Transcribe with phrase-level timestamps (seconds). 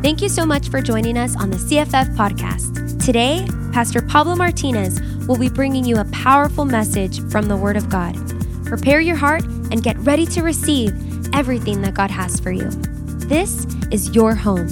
[0.00, 3.04] Thank you so much for joining us on the CFF podcast.
[3.04, 7.90] Today, Pastor Pablo Martinez will be bringing you a powerful message from the Word of
[7.90, 8.14] God.
[8.64, 10.92] Prepare your heart and get ready to receive
[11.34, 12.70] everything that God has for you.
[13.26, 14.68] This is your home.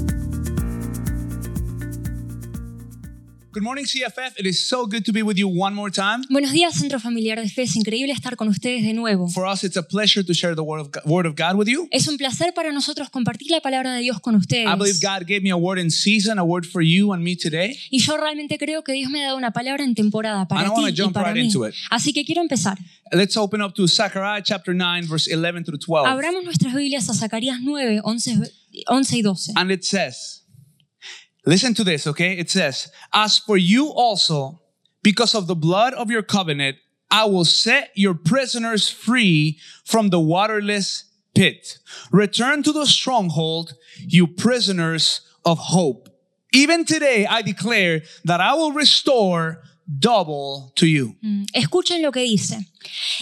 [3.57, 4.38] Good morning, CFF.
[4.38, 6.23] It is so good to be with you one more time.
[6.29, 7.62] Buenos días, Centro Familiar de Fe.
[7.62, 9.30] Es increíble estar con ustedes de nuevo.
[9.30, 11.66] For us, it's a pleasure to share the word of God, word of God with
[11.66, 11.88] you.
[11.91, 14.41] Es un placer para nosotros compartir la palabra de Dios con I
[14.77, 15.00] believe ustedes.
[15.00, 17.74] God gave me a word in season, a word for you and me today.
[17.91, 20.70] Y yo realmente creo que Dios me ha dado una palabra en temporada I para
[20.70, 21.47] wanna ti y jump para right mí.
[21.47, 21.75] into it.
[21.91, 22.77] Así que quiero empezar.
[23.11, 26.06] Let's open up to Zechariah chapter 9, verse 11 through 12.
[26.06, 28.52] Abramos nuestras Biblias a Zacarías 9, 11,
[28.86, 29.52] 11 y 12.
[29.56, 30.42] And it says,
[31.46, 32.36] listen to this, okay?
[32.36, 34.60] It says, As for you also,
[35.02, 36.77] because of the blood of your covenant,
[37.10, 41.78] I will set your prisoners free from the waterless pit.
[42.10, 46.09] Return to the stronghold, you prisoners of hope.
[46.52, 49.62] Even today, I declare that I will restore
[49.98, 51.14] double to you.
[51.24, 52.58] Mm, Escuchen lo que dice.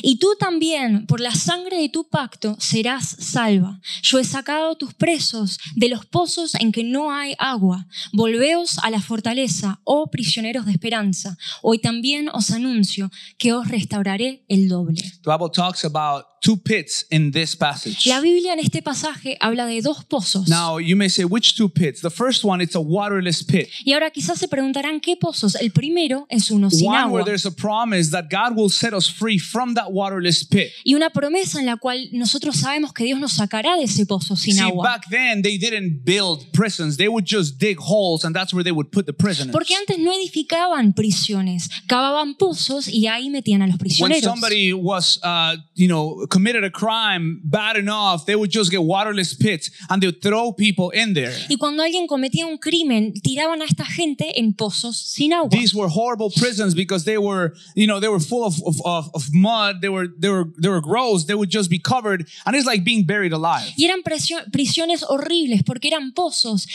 [0.02, 3.80] Y tú también, por la sangre de tu pacto, serás salva.
[4.02, 7.86] Yo he sacado tus presos de los pozos en que no hay agua.
[8.12, 11.36] Volveos a la fortaleza, oh prisioneros de esperanza.
[11.62, 15.02] Hoy también os anuncio que os restauraré el doble.
[15.22, 18.06] The Bible talks about two pits in this passage.
[18.06, 20.46] La Biblia en este pasaje habla de dos pozos.
[20.48, 22.02] Now, you may say, which two pits?
[22.02, 23.68] The first one, it's a waterless pit.
[23.84, 25.54] Y ahora quizás se preguntarán qué pozos.
[25.54, 27.24] El primero es uno sin one where agua.
[27.24, 30.70] there's a promise that God will set us free from that waterless pit.
[30.84, 34.36] Y una promesa en la cual nosotros sabemos que Dios nos sacará de ese pozo
[34.36, 34.82] sin See, agua.
[34.84, 38.72] back then they didn't build prisons; they would just dig holes, and that's where they
[38.72, 39.52] would put the prisoners.
[39.52, 44.22] Porque antes no edificaban prisiones, cavaban pozos y ahí metían a los when prisioneros.
[44.22, 49.34] somebody was, uh, you know, committed a crime bad enough, they would just get waterless
[49.34, 51.32] pits and they would throw people in there.
[51.48, 55.50] Y cuando alguien cometía un crimen, tiraban a esta gente en pozos sin agua.
[55.50, 59.10] These were horrible prisons because they were, you know, they were full of, of, of,
[59.14, 59.80] of mud.
[59.80, 61.26] They were, they were, they were gross.
[61.26, 63.72] They would just be covered, and it's like being buried alive.
[63.76, 66.66] Y eran prisiones horribles porque eran pozos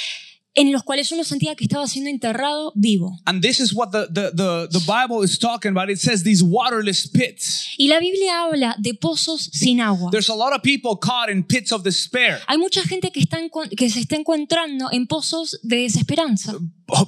[0.55, 3.17] en los cuales uno sentía que estaba siendo enterrado vivo.
[3.25, 5.89] And this is what the, the, the, the Bible is talking about.
[5.89, 7.67] It says these waterless pits.
[7.77, 10.09] Y la Biblia habla de pozos sin agua.
[10.11, 13.37] There's a lot of people caught in pits of despair, Hay mucha gente que, está
[13.75, 16.57] que se está encontrando en pozos de desesperanza,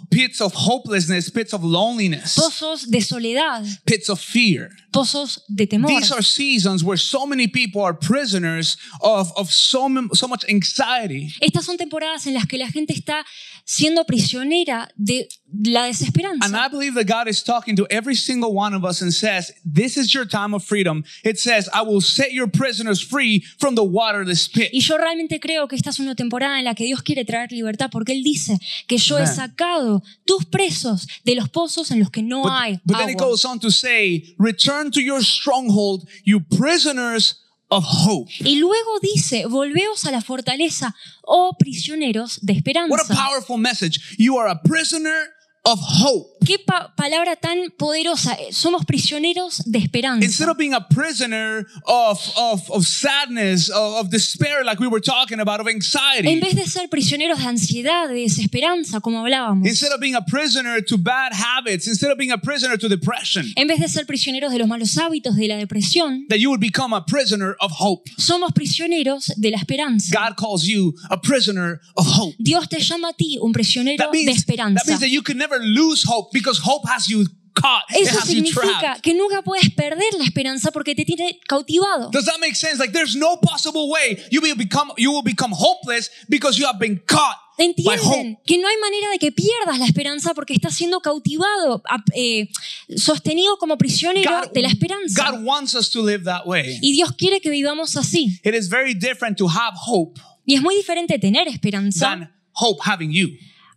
[0.09, 4.69] pits of hopelessness, pits of loneliness, pozos de soledad, pits of fear.
[4.91, 5.87] pozos de temor.
[5.87, 11.33] These are seasons where so many people are prisoners of, of so, so much anxiety.
[11.41, 13.25] Estas son temporadas en las que la gente está
[13.65, 16.55] siendo prisionera de la And desesperanza.
[16.65, 19.97] I believe that God is talking to every single one of us and says, This
[19.97, 21.03] is your time of freedom.
[21.23, 24.69] It says, I will set your prisoners free from the waterless pit.
[24.73, 27.51] Y yo realmente creo que esta es una temporada en la que Dios quiere traer
[27.51, 28.57] libertad, porque Él dice
[28.87, 32.81] que yo he sacado tus presos de los pozos en los que no hay But,
[32.85, 33.27] but then it agua.
[33.31, 37.35] goes on to say, Return to your stronghold, you prisoners
[37.69, 38.29] of hope.
[38.39, 43.13] Y luego dice, volveos a la fortaleza, oh prisioneros de What a esperanza.
[43.15, 44.15] powerful message.
[44.17, 45.29] You are a prisoner
[45.63, 46.27] of hope.
[46.43, 48.33] Qué pa- palabra tan poderosa.
[48.33, 50.49] Eh, Somos prisioneros de Instead esperanza.
[50.51, 55.39] of being a prisoner of, of, of sadness, of, of despair, like we were talking
[55.39, 59.67] about, of En anxiety, vez de ser prisioneros de ansiedad, de desesperanza, como hablábamos.
[59.67, 63.45] instead of being a prisoner to bad habits, instead of being a prisoner to depression,
[63.55, 66.59] En vez de ser prisioneros de los malos hábitos, de la depresión, that you would
[66.61, 68.09] become a prisoner of hope.
[68.17, 70.11] somos prisioneros de la esperanza.
[70.11, 72.33] God calls you a prisoner of hope.
[72.39, 74.83] Dios te llama a ti un prisionero de that esperanza.
[74.87, 78.43] means that you can never lose hope because hope has you caught, Eso has you
[78.43, 79.01] significa trapped.
[79.01, 82.09] que nunca puedes perder la esperanza porque te tiene cautivado.
[82.11, 82.79] Does that make sense?
[82.79, 86.79] Like there's no possible way you will become you will become hopeless because you have
[86.79, 87.35] been caught.
[87.57, 91.83] Entienden que no hay manera de que pierdas la esperanza porque estás siendo cautivado,
[92.15, 92.47] eh,
[92.95, 95.29] sostenido como prisionero God, de la esperanza.
[95.29, 96.79] God wants us to live that way.
[96.81, 98.39] Y Dios quiere que vivamos así.
[98.43, 102.81] It is very different to have hope Y es muy diferente tener esperanza than hope
[102.83, 103.29] having you.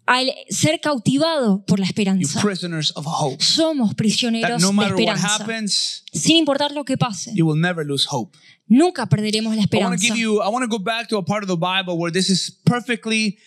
[0.06, 2.40] Al ser cautivado por la esperanza.
[2.42, 3.42] prisoners of hope.
[3.42, 5.36] Somos prisioneros no de esperanza.
[5.36, 8.36] happens, Sin importar lo que pase, you will never lose hope.
[8.66, 10.06] nunca perderemos la I want to esperanza.
[10.06, 12.28] give you I want to go back to a part of the Bible where this
[12.30, 13.38] is perfectly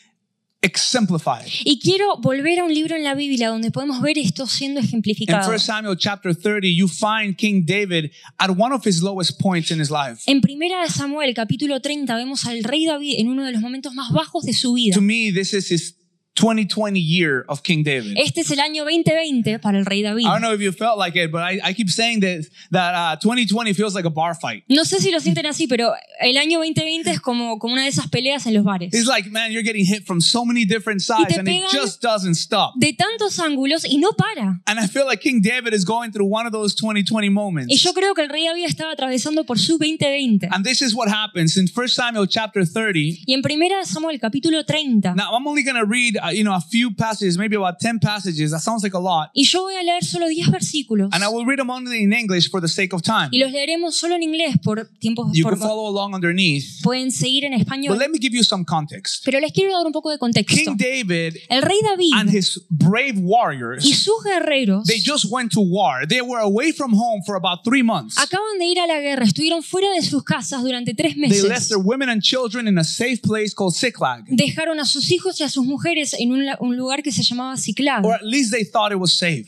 [0.61, 1.45] exemplified.
[1.63, 5.47] Y quiero volver a un libro en la Biblia donde podemos ver esto siendo ejemplificado.
[5.47, 9.79] 1 Samuel chapter 30, you find King David at one of his lowest points in
[9.79, 10.21] his life.
[10.25, 13.93] En Primera de Samuel, capítulo 30, vemos al rey David en uno de los momentos
[13.93, 14.95] más bajos de su vida.
[14.95, 15.95] To me, this is his
[16.37, 18.15] 2020 year of King David.
[18.17, 20.23] Este es el año 2020 para el rey David.
[20.23, 22.93] I don't know if you felt like it, but I, I keep saying that that
[22.95, 24.63] uh, 2020 feels like a bar fight.
[24.69, 27.89] No sé si lo sienten así, pero el año 2020 es como, como una de
[27.89, 28.93] esas peleas en los bares.
[28.93, 32.35] It's like, man, you're getting hit from so many different sides, and it just doesn't
[32.35, 32.73] stop.
[32.77, 34.61] De tantos ángulos y no para.
[34.65, 37.81] And I feel like King David is going through one of those 2020 Y moments.
[37.81, 40.47] yo creo que el rey David estaba atravesando por su 2020.
[40.51, 43.23] And this is what happens in 1 Samuel chapter 30.
[43.25, 45.15] Y en primera Samuel capítulo 30.
[45.15, 47.99] Now, I'm only going to read, uh, you know, a few passages, maybe about 10
[47.99, 48.51] passages.
[48.51, 49.29] That sounds like a lot.
[49.33, 51.09] Y yo voy a leer solo 10 versículos.
[51.13, 53.29] And I will read them only in English for the sake of time.
[53.31, 55.29] Y los leeremos solo en inglés por tiempos.
[55.33, 56.81] You por- can follow along underneath.
[56.83, 57.97] pueden seguir en But español.
[57.97, 59.23] let me give you some context.
[59.25, 60.55] Pero les quiero dar un poco de contexto.
[60.55, 65.51] King David El rey and David his brave y warriors, sus guerreros they just went
[65.51, 66.05] to war.
[66.07, 68.17] They were away from home for about three months.
[68.17, 71.43] acaban de ir a la guerra, estuvieron fuera de sus casas durante tres They left
[71.43, 71.69] meses.
[71.69, 74.25] their women and children in a safe place called Siklag.
[74.27, 77.57] Dejaron a sus hijos y a sus mujeres en un, un lugar que se llamaba
[77.57, 78.05] Ciclag.
[78.05, 79.47] Or at least they thought it was safe.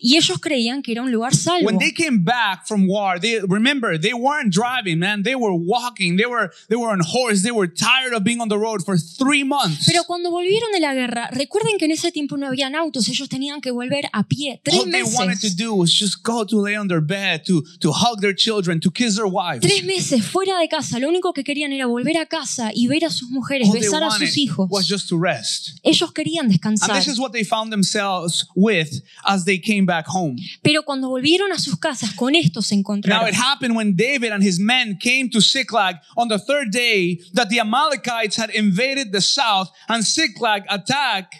[0.00, 1.66] Y ellos creían que era un lugar salvo.
[1.66, 5.22] When they came back from war, they remember they weren't driving, man.
[5.22, 6.16] They were walking.
[6.16, 7.42] They were they were on horse.
[7.42, 9.86] They were tired of being on the road for three months.
[9.86, 13.28] Pero cuando volvieron de la guerra, recuerden que en ese tiempo no habían autos, ellos
[13.28, 14.60] tenían que volver a pie.
[14.64, 15.56] Tres All they wanted to meses.
[15.56, 18.90] do was just go to lay on their bed, to to hug their children, to
[18.90, 19.60] kiss their wives.
[19.66, 23.04] Tres meses fuera de casa, lo único que querían era volver a casa y ver
[23.04, 24.68] a sus mujeres, All besar a sus hijos.
[24.70, 25.72] was just to rest.
[25.82, 26.94] Ellos querían And descansar.
[26.96, 30.36] this is what they found themselves with as they came back home.
[30.62, 34.42] Pero cuando volvieron a sus casas, con esto se Now it happened when David and
[34.42, 39.20] his men came to Siklag on the third day that the Amalekites had invaded the
[39.20, 41.32] south and Siklag attack,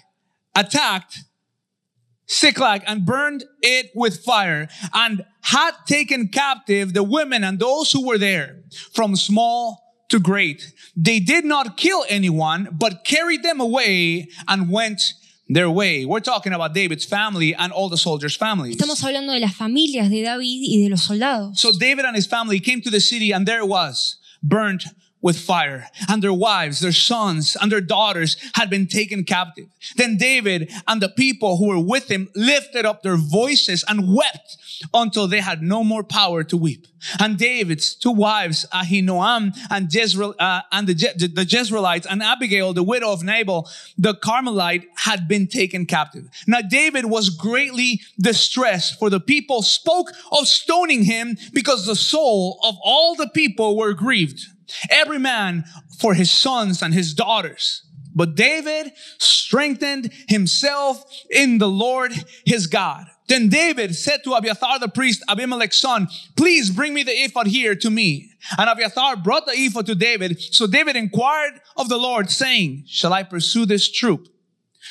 [0.55, 1.21] attacked
[2.29, 8.07] Siklag and burned it with fire and had taken captive the women and those who
[8.07, 9.81] were there from small
[10.11, 10.73] to great.
[10.95, 15.01] They did not kill anyone, but carried them away and went
[15.49, 16.05] their way.
[16.05, 18.77] We're talking about David's family and all the soldiers' families.
[18.77, 21.59] Estamos hablando de las familias de David y de los soldados.
[21.59, 24.85] So David and his family came to the city and there it was burnt
[25.21, 29.67] with fire and their wives, their sons and their daughters had been taken captive.
[29.97, 34.59] Then David and the people who were with him lifted up their voices and wept
[34.95, 36.87] until they had no more power to weep.
[37.21, 42.73] And David's two wives, Ahinoam and Jezreel, uh, and the, Je- the Jezreelites and Abigail,
[42.73, 46.29] the widow of Nabal, the Carmelite, had been taken captive.
[46.47, 52.59] Now David was greatly distressed, for the people spoke of stoning him because the soul
[52.63, 54.41] of all the people were grieved.
[54.91, 55.65] Every man
[55.99, 57.83] for his sons and his daughters.
[58.15, 62.13] But David strengthened himself in the Lord
[62.45, 63.07] his God.
[63.29, 67.75] Then David said to Abiathar the priest, Abimelech's son, please bring me the ephod here
[67.75, 68.33] to me.
[68.57, 70.41] And Abiathar brought the ephod to David.
[70.41, 74.29] So David inquired of the Lord, saying, shall I pursue this troop?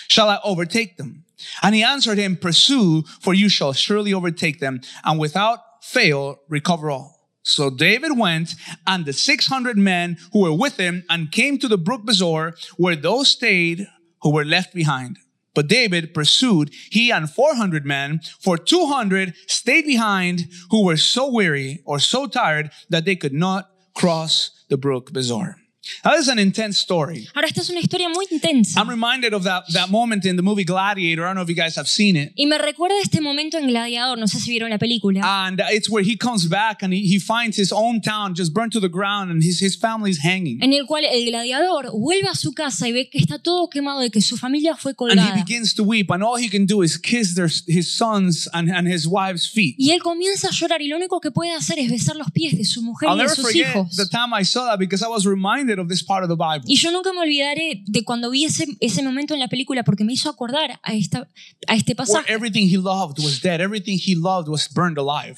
[0.07, 1.25] Shall I overtake them?
[1.62, 6.89] And he answered him, pursue, for you shall surely overtake them, and without fail recover
[6.92, 7.16] all.
[7.44, 8.56] So David went
[8.86, 12.95] and the 600 men who were with him and came to the brook Bezor where
[12.95, 13.88] those stayed
[14.22, 15.18] who were left behind.
[15.57, 21.81] But David pursued, he and 400 men, for 200 stayed behind who were so weary
[21.83, 25.56] or so tired that they could not cross the brook Bezor.
[26.04, 27.28] Now, this is an intense story.
[27.36, 28.80] Ahora, esta es una historia muy intensa.
[28.80, 31.24] I'm reminded of that, that moment in the movie Gladiator.
[31.24, 32.34] I don't know if you guys have seen it.
[32.36, 35.89] Y me recuerda este momento en Gladiador, no sé si vieron la película, And it's
[35.89, 38.89] where he comes back and he, he finds his own town just burnt to the
[38.89, 40.60] ground and his, his family's hanging.
[40.62, 44.04] en el cual el gladiador vuelve a su casa y ve que está todo quemado
[44.04, 45.36] y que su familia fue And he colgada.
[45.46, 48.88] begins to weep, and all he can do is kiss their, his sons and, and
[48.88, 49.75] his wife's feet.
[49.77, 52.58] Y él comienza a llorar y lo único que puede hacer es besar los pies
[52.58, 53.96] de su mujer I'll y de sus hijos.
[53.96, 56.65] the time I saw that because I was reminded of this part of the Bible.
[56.67, 60.03] Y yo nunca me olvidaré de cuando vi ese, ese momento en la película porque
[60.03, 61.27] me hizo acordar a, esta,
[61.67, 65.38] a este Where pasaje everything he loved was dead, everything he loved was burned alive.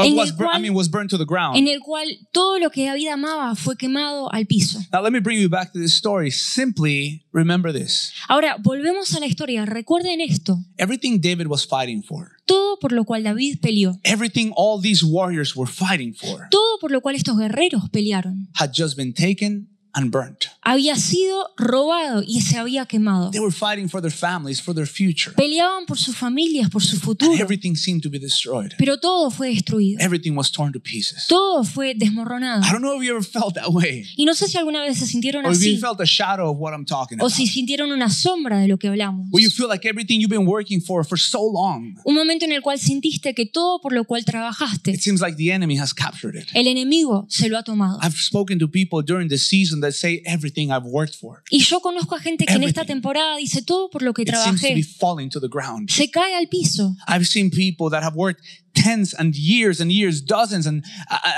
[0.00, 1.56] Or En el bur- I cual- mean, was burned to the ground.
[1.56, 4.78] en el cual todo lo que David amaba fue quemado al piso.
[4.92, 6.30] Now, let me bring you back to this story.
[6.30, 9.64] Simply remember this Ahora, volvemos a la historia.
[9.66, 10.58] Recuerden esto.
[10.76, 13.98] everything David was fighting for, Todo por lo cual David peleó.
[14.04, 18.48] everything all these warriors were fighting for, Todo por lo cual estos guerreros pelearon.
[18.54, 19.68] had just been taken
[19.98, 20.46] and burnt.
[20.62, 23.30] Había sido robado y se había quemado.
[23.30, 25.34] They were fighting for their families, for their future.
[25.36, 27.32] Peleaban por sus familias, por su And futuro.
[27.34, 28.72] everything seemed to be destroyed.
[28.78, 29.98] Pero todo fue destruido.
[30.00, 31.26] Everything was torn to pieces.
[31.28, 32.62] Todo fue desmoronado.
[32.64, 34.98] I don't know if you ever felt that way, Y no sé si alguna vez
[34.98, 35.80] se sintieron or if you así.
[35.80, 38.88] felt a shadow of what I'm talking O si sintieron una sombra de lo que
[38.88, 39.26] hablamos.
[39.30, 42.52] Where you feel like everything you've been working for for so long, Un momento en
[42.52, 45.92] el cual sintiste que todo por lo cual trabajaste, it seems like the enemy has
[45.92, 46.48] captured it.
[46.54, 47.98] el enemigo se lo ha tomado.
[48.02, 51.42] I've spoken to people during the season that that say everything I've worked for.
[51.50, 54.30] Y yo conozco a gente que en esta temporada dice todo por lo que It
[54.34, 54.96] seems to be trabajé.
[54.98, 55.90] falling to the ground.
[55.90, 56.94] Se cae al piso.
[57.06, 58.42] I've seen people that have worked
[58.82, 60.84] tens and years and years, dozens and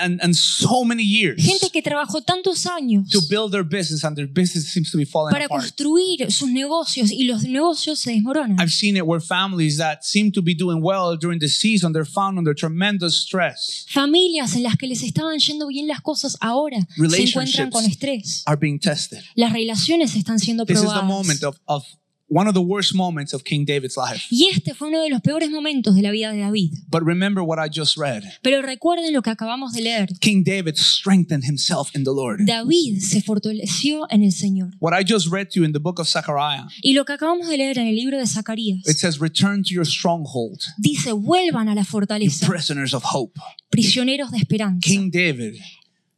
[0.01, 4.17] and, and so many years Gente que trabajó tantos años to build their business and
[4.17, 5.63] their business seems to be falling para apart.
[5.63, 8.59] construir sus negocios y los negocios se desmoronan.
[8.61, 12.05] I've seen it where families that seem to be doing well during the season, they're
[12.05, 16.79] found under tremendous stress, Familias en las que les estaban yendo bien las cosas ahora
[17.09, 18.43] se encuentran con estrés.
[18.47, 19.19] are being tested.
[19.35, 21.85] Las relaciones están siendo This is the moment of, of
[22.31, 24.25] one of the worst moments of King David's life.
[24.31, 26.73] Y este fue uno de los peores momentos de la vida de David.
[26.89, 28.23] But remember what I just read.
[28.43, 30.09] Pero recuerden lo que acabamos de leer.
[30.21, 32.47] King David strengthened himself in the Lord.
[32.47, 34.71] David se fortaleció en el Señor.
[34.79, 37.49] What I just read to you in the book of Zechariah, Y lo que acabamos
[37.49, 41.69] de leer en el libro de Zacarías it says, Return to your stronghold, dice, vuelvan
[41.69, 43.39] a la you fortaleza, prisoners of hope.
[43.71, 44.81] prisioneros de esperanza.
[44.81, 45.55] King David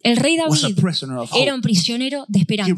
[0.02, 0.76] El rey David
[1.36, 2.74] era un prisionero de esperanza.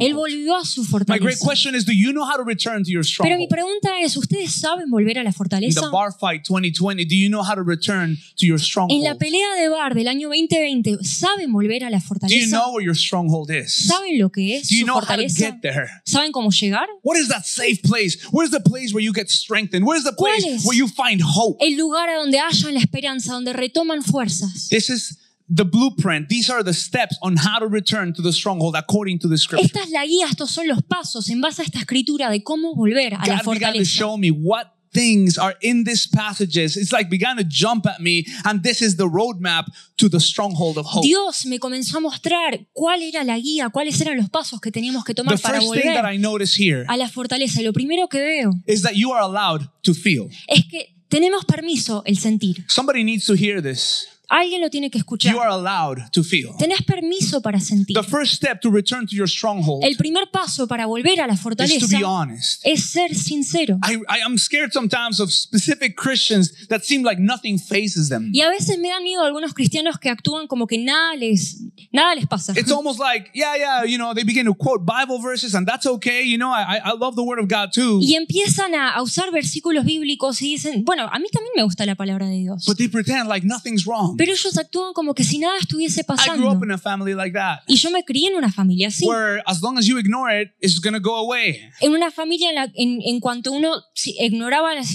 [0.00, 1.44] Él volvió a su My great fortaleza.
[1.46, 4.52] question is Do you know how to return to your Pero mi pregunta es, ¿ustedes
[4.52, 5.80] saben volver a la fortaleza?
[5.80, 8.58] the bar fight 2020, do you know how to return to your
[8.90, 12.46] En la pelea de bar del año 2020, ¿saben volver a la Do you fortaleza?
[12.58, 13.72] know where your stronghold is?
[13.86, 15.58] ¿Saben lo que es su fortaleza?
[16.04, 16.86] ¿Saben cómo llegar?
[17.02, 18.18] What is that safe place?
[18.30, 19.86] Where's the place where you get strengthened?
[19.86, 20.64] Where's the place ¿Cuál es?
[20.64, 21.56] where you find hope?
[21.64, 24.68] El lugar a donde hallan la esperanza, donde retoman fuerzas.
[24.68, 26.28] This is the blueprint.
[26.28, 29.64] These are the steps on how to return to the stronghold according to the scripture.
[29.66, 32.74] Esta es la guía, estos son los pasos en base a esta escritura de cómo
[32.74, 33.84] volver a la God to fortaleza.
[33.84, 36.76] show me what things are in these passages.
[36.76, 39.66] It's like began to jump at me, and this is the roadmap
[39.98, 41.02] to the stronghold of hope.
[41.04, 45.04] Dios me comenzó a mostrar cuál era la guía, cuáles eran los pasos que teníamos
[45.04, 47.60] que The tomar para first thing that volver I notice here a la fortaleza.
[47.60, 50.28] Y lo primero que veo is that you are allowed to feel.
[50.48, 52.64] es que tenemos permiso el sentir.
[52.68, 54.06] Somebody needs to hear this.
[54.28, 55.36] Alguien lo tiene que You escuchar.
[55.36, 56.50] are allowed to feel.
[56.58, 57.94] Tenés permiso para sentir.
[57.94, 61.34] The first step to return to your stronghold El primer paso para volver a la
[61.34, 62.60] is to fortaleza be honest.
[62.64, 63.78] es ser sincero.
[63.84, 68.30] I, I am scared sometimes of specific Christians that seem like nothing phases them.
[68.32, 72.14] Y a veces me da miedo algunos cristianos que actúan como que nada les, nada
[72.16, 72.52] les pasa.
[72.56, 75.86] It's almost like, yeah, yeah, you know, they begin to quote Bible verses and that's
[75.86, 76.24] okay.
[76.24, 78.00] You know, I, I love the word of God too.
[78.02, 81.86] Y empiezan a, a usar versículos bíblicos y dicen, bueno, a mí también me gusta
[81.86, 82.64] la palabra de Dios.
[82.66, 84.15] But they pretend like nothing's wrong.
[84.16, 86.50] Pero ellos actúan como que si nada estuviese I grew pasando.
[86.50, 89.06] up in a family like that Y yo me crié en una familia así.
[89.06, 91.60] where as long as you ignore it, it's going to go away.
[91.80, 94.94] En una familia en, la- en, en cuanto uno si- ignoraba las,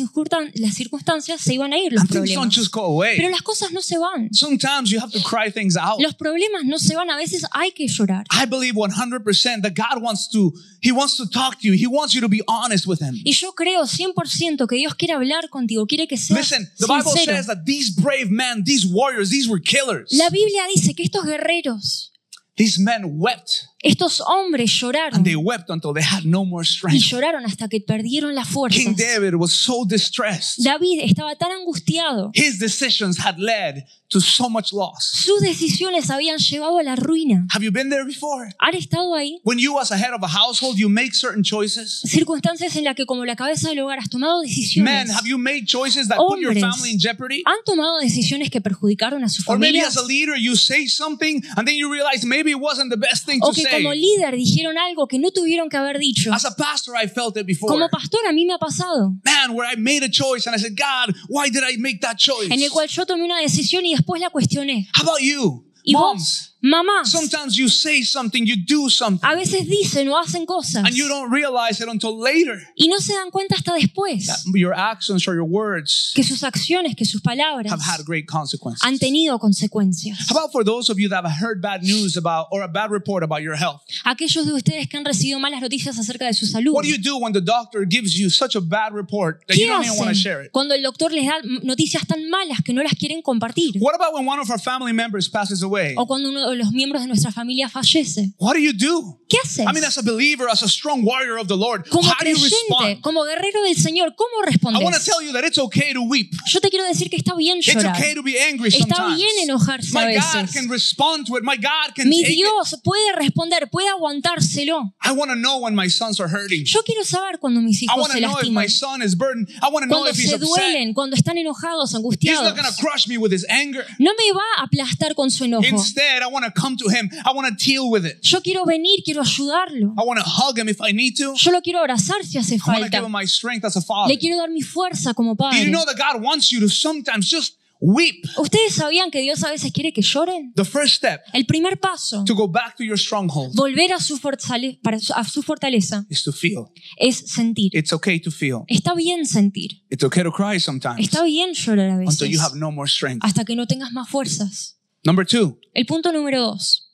[0.56, 2.56] las circunstancias, se iban a ir los And things don't problemas.
[2.56, 3.18] just go away.
[3.18, 4.30] Pero las cosas no se van.
[4.34, 6.00] Sometimes you have to cry things out.
[6.02, 8.26] Los problemas no se van, a veces hay que llorar.
[8.32, 11.74] I believe 100% that God wants to, He wants to talk to you.
[11.74, 13.16] He wants you to be honest with Him.
[13.24, 17.12] Y yo creo 100% que Dios quiere hablar contigo, quiere que seas Listen, the Bible
[17.12, 17.36] sincero.
[17.36, 20.10] says that these brave men, these warriors, these were killers.
[20.14, 22.12] La Biblia dice que estos guerreros,
[22.58, 26.68] These men wept estos hombres lloraron and they wept until they had no more y
[26.68, 27.02] strength.
[27.04, 28.96] lloraron hasta que perdieron las King fuerzas.
[28.98, 30.64] David was so distressed.
[30.64, 32.32] David estaba tan angustiado.
[32.34, 35.10] His decisions had led to so much loss.
[35.26, 37.48] Sus decisiones habían llevado a la ruina.
[37.54, 38.50] Have you been there before?
[38.60, 39.40] ¿Han estado ahí?
[39.44, 42.02] When you, as a head of a household, you make certain choices.
[42.06, 44.84] Circunstancias en las que como la cabeza del hogar has tomado decisiones.
[44.84, 47.42] Men, have you made choices that put your family in jeopardy?
[47.46, 49.88] ¿Han tomado decisiones que perjudicaron a su Or maybe familia?
[49.88, 53.26] as a leader, you say something and then you realize maybe it wasn't the best
[53.26, 53.71] thing to que say.
[53.72, 56.34] Como líder dijeron algo que no tuvieron que haber dicho.
[56.34, 57.72] As a pastor, I felt it before.
[57.72, 59.14] Como pastor a mí me ha pasado.
[59.24, 62.18] Man, where I made a choice and I said, God, why did I make that
[62.18, 62.54] choice?
[62.54, 64.88] En el cual yo tomé una decisión y después la cuestioné.
[64.96, 65.66] How about you?
[65.84, 70.18] Y Moms, vos, mamás, sometimes you say something, you do something, a veces dicen o
[70.18, 72.60] hacen cosas and you don't realize it until later.
[72.78, 76.44] y no se dan cuenta hasta después That your actions or your words que sus
[76.44, 78.82] acciones, que sus palabras have had great consequences.
[78.84, 80.18] han tenido consecuencias.
[80.30, 82.92] How about for those of you that have heard bad news about or a bad
[82.92, 83.82] report about your health?
[84.06, 86.74] Aquellos de ustedes que han recibido malas noticias acerca de su salud.
[86.74, 89.66] What do you do when the doctor gives you such a bad report that you
[89.66, 90.52] ¿Qué don't even want to share it?
[90.52, 93.74] cuando el doctor les da noticias tan malas que no las quieren compartir?
[93.80, 95.96] What about when one of our family members passes away?
[95.98, 98.34] O cuando uno los miembros de nuestra familia fallece.
[98.38, 99.20] What do you do?
[99.30, 99.66] ¿Qué haces?
[99.66, 102.30] I mean, as a believer, as a strong warrior of the Lord, Como how do
[102.30, 103.02] you creyente, respond?
[103.02, 105.06] como guerrero del Señor, ¿cómo I want to respondes?
[105.06, 106.32] tell you that it's okay to weep.
[106.52, 107.96] Yo te quiero decir que está bien It's llorar.
[107.96, 109.16] okay to be angry Está sometimes.
[109.18, 110.52] bien enojarse a My God veces.
[110.54, 111.44] can respond to it.
[111.44, 112.36] My God can Mi take it.
[112.36, 114.94] Dios puede responder, puede aguantárselo.
[115.02, 116.66] I want to know when my sons are hurting.
[116.66, 119.02] Yo quiero saber cuando mis I hijos want se to know if my lastiman, son
[119.02, 119.50] is burdened.
[119.62, 120.48] I want to know cuando if he's se upset.
[120.50, 122.44] duelen, cuando están enojados, He's angustiados.
[122.44, 123.86] not going to crush me with his anger.
[124.00, 125.66] No me va a aplastar con su enojo.
[125.66, 127.10] Instead, I want to come to him.
[127.26, 128.20] I want to deal with it.
[128.24, 129.94] Yo quiero venir, quiero ayudarlo.
[129.98, 131.34] I want to hug him if I need to.
[131.36, 133.06] Yo lo quiero abrazar si hace I want to give falta.
[133.06, 134.14] him my strength as a father.
[134.14, 135.70] Le quiero dar mi fuerza como Do you padre.
[135.72, 138.24] know that God wants you to sometimes just weep.
[138.38, 140.54] ¿Ustedes sabían que Dios a veces quiere que lloren?
[140.56, 144.20] The first step El primer paso, to go back to your stronghold volver a su,
[144.20, 146.68] fortale- para su- a su fortaleza, is to feel.
[146.98, 147.72] es sentir.
[147.74, 148.66] It's okay to feel.
[148.68, 149.82] Está bien sentir.
[149.90, 152.42] It's okay to cry sometimes Está bien llorar a until you veces.
[152.42, 153.26] have no more strength.
[153.26, 154.78] Hasta que no tengas más fuerzas.
[155.04, 156.90] Number two, El punto número dos.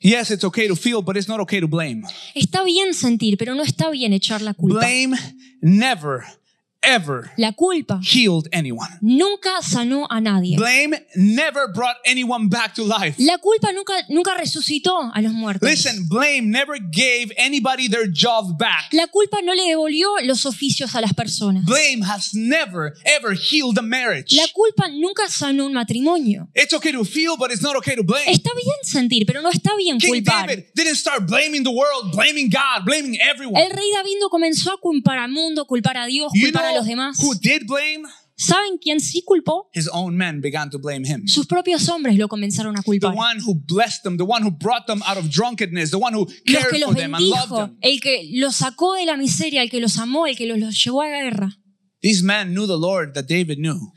[0.00, 2.02] yes, it's okay to feel, but it's not okay to blame.
[2.34, 4.78] Está bien sentir, pero no está bien echar la culpa.
[4.80, 5.16] Blame
[5.62, 6.24] never,
[6.88, 8.88] ever La culpa healed anyone.
[9.00, 10.56] nunca sanó a nadie.
[10.56, 13.16] Blame never brought anyone back to life.
[13.18, 15.68] La culpa nunca, nunca resucitó a los muertos.
[15.68, 18.92] Listen, blame never gave anybody their job back.
[18.92, 21.64] La culpa no le devolvió los oficios a las personas.
[21.64, 24.34] Blame has never, ever healed a marriage.
[24.34, 26.48] La culpa nunca sanó un matrimonio.
[26.54, 28.24] It's okay to feel, but it's not okay to blame.
[28.26, 30.48] Está bien sentir, pero no está bien King culpar.
[30.48, 33.60] David didn't start blaming the world, blaming God, blaming everyone.
[33.60, 36.86] El rey David no comenzó a culpar al mundo, culpar a Dios, culpar a los
[36.86, 37.18] demás.
[37.22, 38.02] who did blame?
[38.40, 39.68] ¿Saben quién sí culpó?
[39.74, 41.26] His own men began to blame him.
[41.26, 43.12] Sus propios hombres lo comenzaron a The culpar.
[43.16, 46.24] one who blessed them, the one who brought them out of drunkenness, the one who
[46.46, 47.78] cared for them and loved bendijo, them.
[47.82, 50.76] el que los sacó de la miseria, el que los amó, el que los, los
[50.84, 51.58] llevó a la guerra.
[52.00, 53.92] These men knew the Lord that David knew.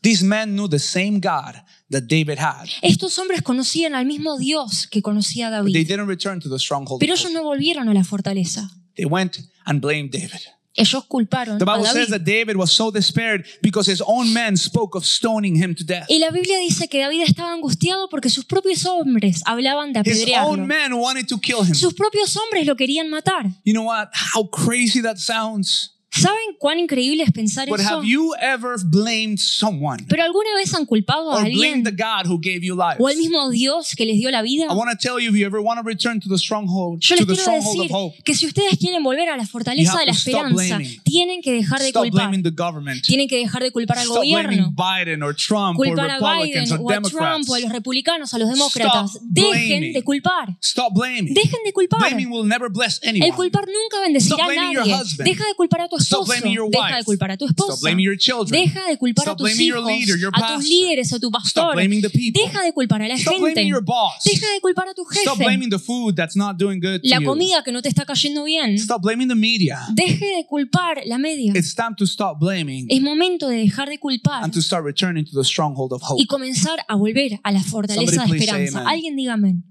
[0.00, 1.56] These men knew the same God
[1.90, 2.68] that David had.
[2.82, 6.58] Estos hombres conocían al mismo Dios que conocía But they David, didn't return to the
[6.60, 7.00] stronghold.
[7.00, 8.70] pero ellos no volvieron a la fortaleza.
[8.94, 10.42] They went and blamed David.
[10.78, 12.10] Ellos culparon The a Bible says David.
[12.12, 16.06] that David was so despaired because his own men spoke of stoning him to death.
[16.08, 20.22] Y la Biblia dice que David estaba angustiado porque sus propios hombres hablaban de His
[20.22, 20.50] apedrearlo.
[20.52, 21.74] own men wanted to kill him.
[21.74, 23.46] Sus propios hombres lo querían matar.
[23.64, 24.08] You know what?
[24.12, 25.94] How crazy that sounds.
[26.20, 27.88] ¿Saben cuán increíble es pensar But eso?
[27.98, 31.92] have you ever blamed someone ¿Pero alguna vez han culpado a or alguien blamed the
[32.02, 32.96] God who gave you life?
[32.98, 34.64] o al mismo Dios que les dio la vida?
[34.70, 37.16] I want to tell you if you ever want to return to the stronghold, Yo
[37.16, 39.42] to les the quiero stronghold decir of hope, que si ustedes quieren volver a la
[39.44, 41.00] You fortaleza have de la to stop esperanza, blaming.
[41.04, 42.28] tienen que dejar de stop culpar.
[42.28, 43.02] blaming the government.
[43.04, 46.14] Tienen que dejar de culpar al Stop blaming gobierno, Biden or Trump or culpar a
[46.18, 47.10] Republicans Biden or o a.
[47.10, 49.10] Trump o a los republicanos, a los demócratas.
[49.12, 49.92] Stop Dejen blaming.
[49.92, 50.56] de culpar.
[50.62, 51.34] Stop blaming.
[51.34, 52.00] Dejen de culpar.
[52.00, 53.32] Blaming will never bless El anyone.
[53.32, 54.94] culpar nunca bendecirá Stop a blaming your nadie.
[54.94, 55.28] husband.
[55.28, 56.32] Deja de culpar a tu esposo.
[56.32, 56.96] blaming your Deja wife.
[56.98, 57.80] de culpar a tu Stop esposa.
[57.82, 58.62] blaming your children.
[58.62, 61.42] Deja de culpar a Stop tus blaming your hijos, a tus líderes, a tu Stop
[61.42, 61.74] pastor.
[61.74, 62.40] blaming the people.
[62.42, 63.52] Deja de culpar a la Stop gente.
[63.52, 64.22] blaming your boss.
[64.24, 65.44] Deja de culpar a tu Stop jefe.
[65.44, 68.44] blaming the food that's not doing good to La comida que no te está cayendo
[68.44, 68.78] bien.
[68.78, 69.78] Stop blaming the media.
[69.94, 71.52] Deje de culpar la media.
[71.54, 75.24] It's time to stop blaming Es momento de dejar de culpar and to start returning
[75.24, 76.20] to the stronghold of hope.
[76.22, 78.84] y comenzar a volver a la fortaleza de esperanza.
[78.88, 79.64] Alguien diga amén.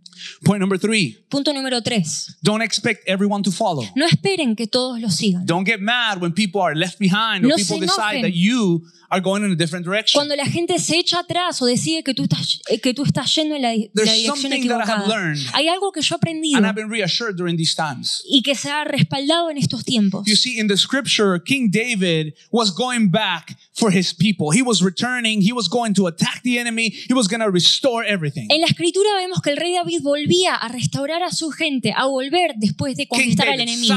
[0.43, 2.35] Point number three Punto número tres.
[2.43, 3.83] don't expect everyone to follow.
[3.95, 5.45] No esperen que todos lo sigan.
[5.45, 9.21] Don't get mad when people are left behind or No people decide that you are
[9.21, 10.17] going in a different direction.
[10.19, 13.33] Cuando la gente se echa atrás o decide que tú estás, eh, que tú estás
[13.33, 15.45] yendo en la, dirección something that I have equivocada, learned.
[15.53, 18.23] hay algo que yo he aprendido And I've been reassured during these times.
[18.29, 20.25] y que se ha respaldado en estos tiempos.
[20.27, 24.51] You see, in the scripture, King David was going back for his people.
[24.51, 25.41] He was returning.
[25.41, 26.89] He was going to attack the enemy.
[27.07, 28.47] He was going to restore everything.
[28.49, 32.05] En la escritura vemos que el rey David volvía a restaurar a su gente, a
[32.05, 33.93] volver después de conquistar al enemigo.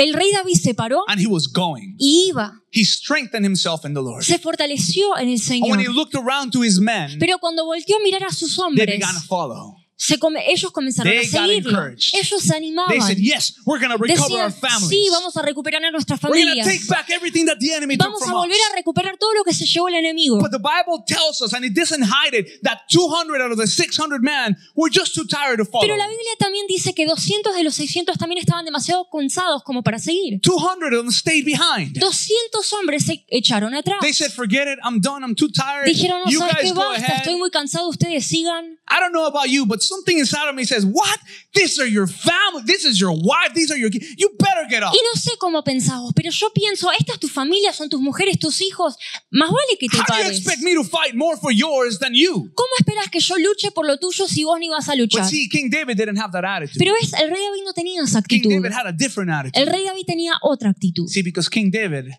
[0.00, 1.94] El rey David se paró and he was going.
[1.98, 2.52] y iba.
[2.72, 4.22] He strengthened himself in the Lord.
[4.24, 5.94] Se fortaleció en el And when he Señor.
[5.94, 9.14] looked around to his men, Pero cuando volteó a mirar a sus they hombres, began
[9.14, 9.76] to follow.
[10.02, 11.70] Se come- ellos comenzaron They a got seguirlo.
[11.70, 12.14] encouraged.
[12.14, 12.88] Ellos se animaban.
[12.88, 14.88] They said, Yes, we're going to recover our Decían, families.
[14.88, 16.66] sí, vamos a recuperar a nuestras We're going to familias.
[16.66, 18.72] take back everything that the enemy took Vamos a from volver us.
[18.72, 20.38] a recuperar todo lo que se llevó el enemigo.
[20.40, 23.66] But the Bible tells us, and it doesn't hide it, that 200 out of the
[23.66, 25.82] 600 men were just too tired to follow.
[25.84, 29.82] Pero la Biblia también dice que 200 de los 600 también estaban demasiado cansados como
[29.82, 30.40] para seguir.
[30.40, 31.98] 200 of them stayed behind.
[32.00, 33.98] 200 hombres se echaron atrás.
[34.00, 35.84] They said, forget it, I'm done, I'm too tired.
[35.86, 37.16] Dijeron, no you sabes guys qué, go basta, ahead.
[37.18, 38.78] estoy muy cansado, ustedes sigan.
[38.88, 41.18] I don't know about you, but something inside of me says, what?
[41.54, 44.06] These are your family, this is your wife, these are your kids.
[44.16, 44.92] You better get up.
[44.94, 48.38] Y no sé cómo pensamos, pero yo pienso, esta es tu familia, son tus mujeres,
[48.38, 48.96] tus hijos.
[49.30, 50.38] Más vale que te How do you pares.
[50.38, 52.50] expect me to fight more for yours than you?
[52.54, 55.28] ¿Cómo esperas que yo luche por lo tuyo si vos ni vas a But luchar?
[55.28, 56.78] see, King David didn't have that attitude.
[56.78, 58.62] Pero es, el rey David no tenía esa King actitud.
[58.62, 59.60] David had a different attitude.
[59.60, 61.08] El rey David tenía otra actitud.
[61.08, 62.12] See, because King David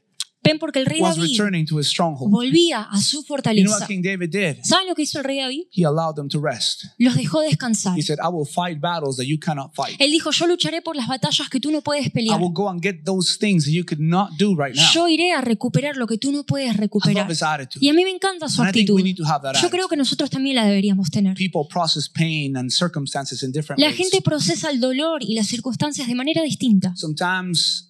[0.43, 2.31] Ven, porque el rey was David returning to his stronghold.
[2.31, 3.77] volvía a su You know fortaleza.
[3.79, 4.63] what King David did?
[4.63, 5.63] ¿Saben lo que hizo el rey David?
[5.71, 6.85] He allowed them to rest.
[6.97, 7.95] Los dejó descansar.
[7.97, 9.95] He said, I will fight battles that you cannot fight.
[9.99, 12.39] Él dijo, yo lucharé por las batallas que tú no puedes I pelear.
[12.41, 14.89] will go and get those things that you could not do right now.
[14.93, 17.29] Yo iré a recuperar lo que tú no puedes I love recuperar.
[17.29, 17.85] his attitude.
[17.85, 18.95] Y a mí me encanta su And I think actitud.
[18.95, 21.35] we need to have that Yo creo que nosotros también la deberíamos tener.
[21.35, 23.97] People process pain and circumstances in different La ways.
[23.97, 26.93] gente procesa el dolor y las circunstancias de manera distinta.
[26.95, 27.89] Sometimes,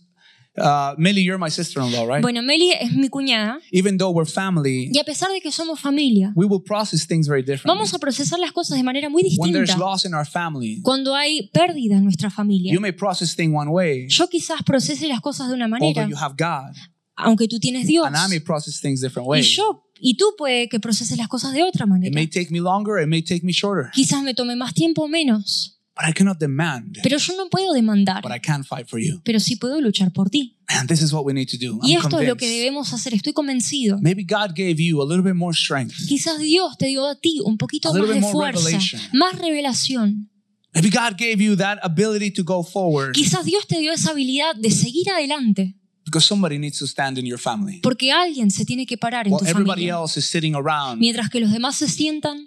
[0.58, 2.22] uh, Millie, you're my sister-in-law, right?
[2.22, 5.80] Bueno, Meli es mi cuñada Even though we're family, y a pesar de que somos
[5.80, 7.70] familia, we will process things very differently.
[7.74, 9.78] vamos a procesar las cosas de manera muy When there's distinta.
[9.86, 13.70] loss in our family, Cuando hay pérdida en nuestra familia, you may process things one
[13.72, 16.76] way, yo quizás procese las cosas de una although manera, you have God.
[17.16, 18.06] aunque tú tienes Dios.
[18.08, 19.56] And I may process things different Y ways.
[19.56, 22.12] yo, y tú puede que proceses las cosas de otra It manera.
[22.14, 23.92] may take me longer, it may take me shorter.
[23.94, 27.74] Quizás me tome más tiempo o menos, But I cannot demand pero yo no puedo
[27.74, 29.22] demandar, what I can fight for you.
[29.24, 30.58] pero sí puedo luchar por ti.
[30.68, 31.80] And this is what we need to do.
[31.84, 34.00] Y I'm esto es lo que debemos hacer, estoy convencido.
[34.02, 35.94] Maybe God gave you a little bit more strength.
[36.08, 39.02] Quizás Dios te dio a ti un poquito más de fuerza, revelation.
[39.14, 40.30] más revelación.
[40.74, 44.56] Maybe God gave you that ability to go forward Quizás Dios te dio esa habilidad
[44.56, 47.80] de seguir adelante, because somebody needs to stand in your family.
[47.82, 50.02] porque alguien se tiene que parar en While tu everybody familia.
[50.02, 52.46] else is sitting around Mientras que los demás se sientan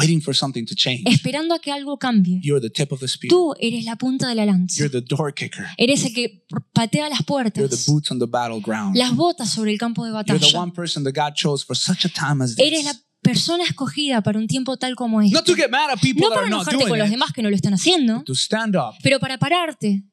[0.00, 1.02] waiting for something to change.
[1.06, 2.40] esperando a que algo cambie.
[2.42, 3.28] You're the tip of the spear.
[3.30, 4.78] Tú eres la punta de la lanza.
[4.78, 5.66] You're the door kicker.
[5.76, 8.96] Eres el que patea las You're the puertas, boots on the battleground.
[8.96, 10.58] las botas sobre el campo de You're the batalla.
[10.60, 13.02] one person that God chose for such a time as Eres la this.
[13.22, 15.34] persona escogida para un tiempo tal como este.
[15.34, 17.50] Not to get mad at people No that para enojarte con los demás que no
[17.50, 20.04] lo están haciendo, to stand up pero para pararte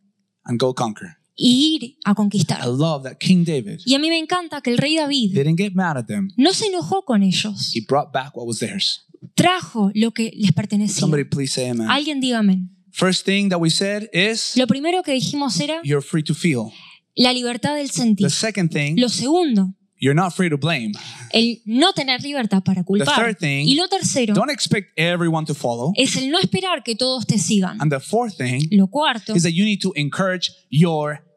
[0.43, 1.15] and go conquer.
[1.39, 2.65] y ir a I conquistar.
[2.67, 5.73] love that King David Y a mí me encanta que el rey David didn't get
[5.73, 6.29] mad at them.
[6.35, 7.71] no se enojó con ellos,
[9.35, 10.99] Trajo lo que les pertenecía.
[10.99, 11.89] Somebody please say amen.
[11.89, 12.69] Alguien dígame.
[12.91, 16.71] First thing that we said is Lo primero que dijimos era you're free to feel.
[17.15, 18.27] la libertad del sentir.
[18.27, 20.93] The second thing, Lo segundo, you're not free to blame.
[21.31, 23.15] el no tener libertad para The culpar.
[23.15, 25.93] third thing, Y lo tercero Don't expect everyone to follow.
[25.95, 27.79] es el no esperar que todos te sigan.
[27.81, 30.51] And the fourth thing Lo cuarto is that you need to encourage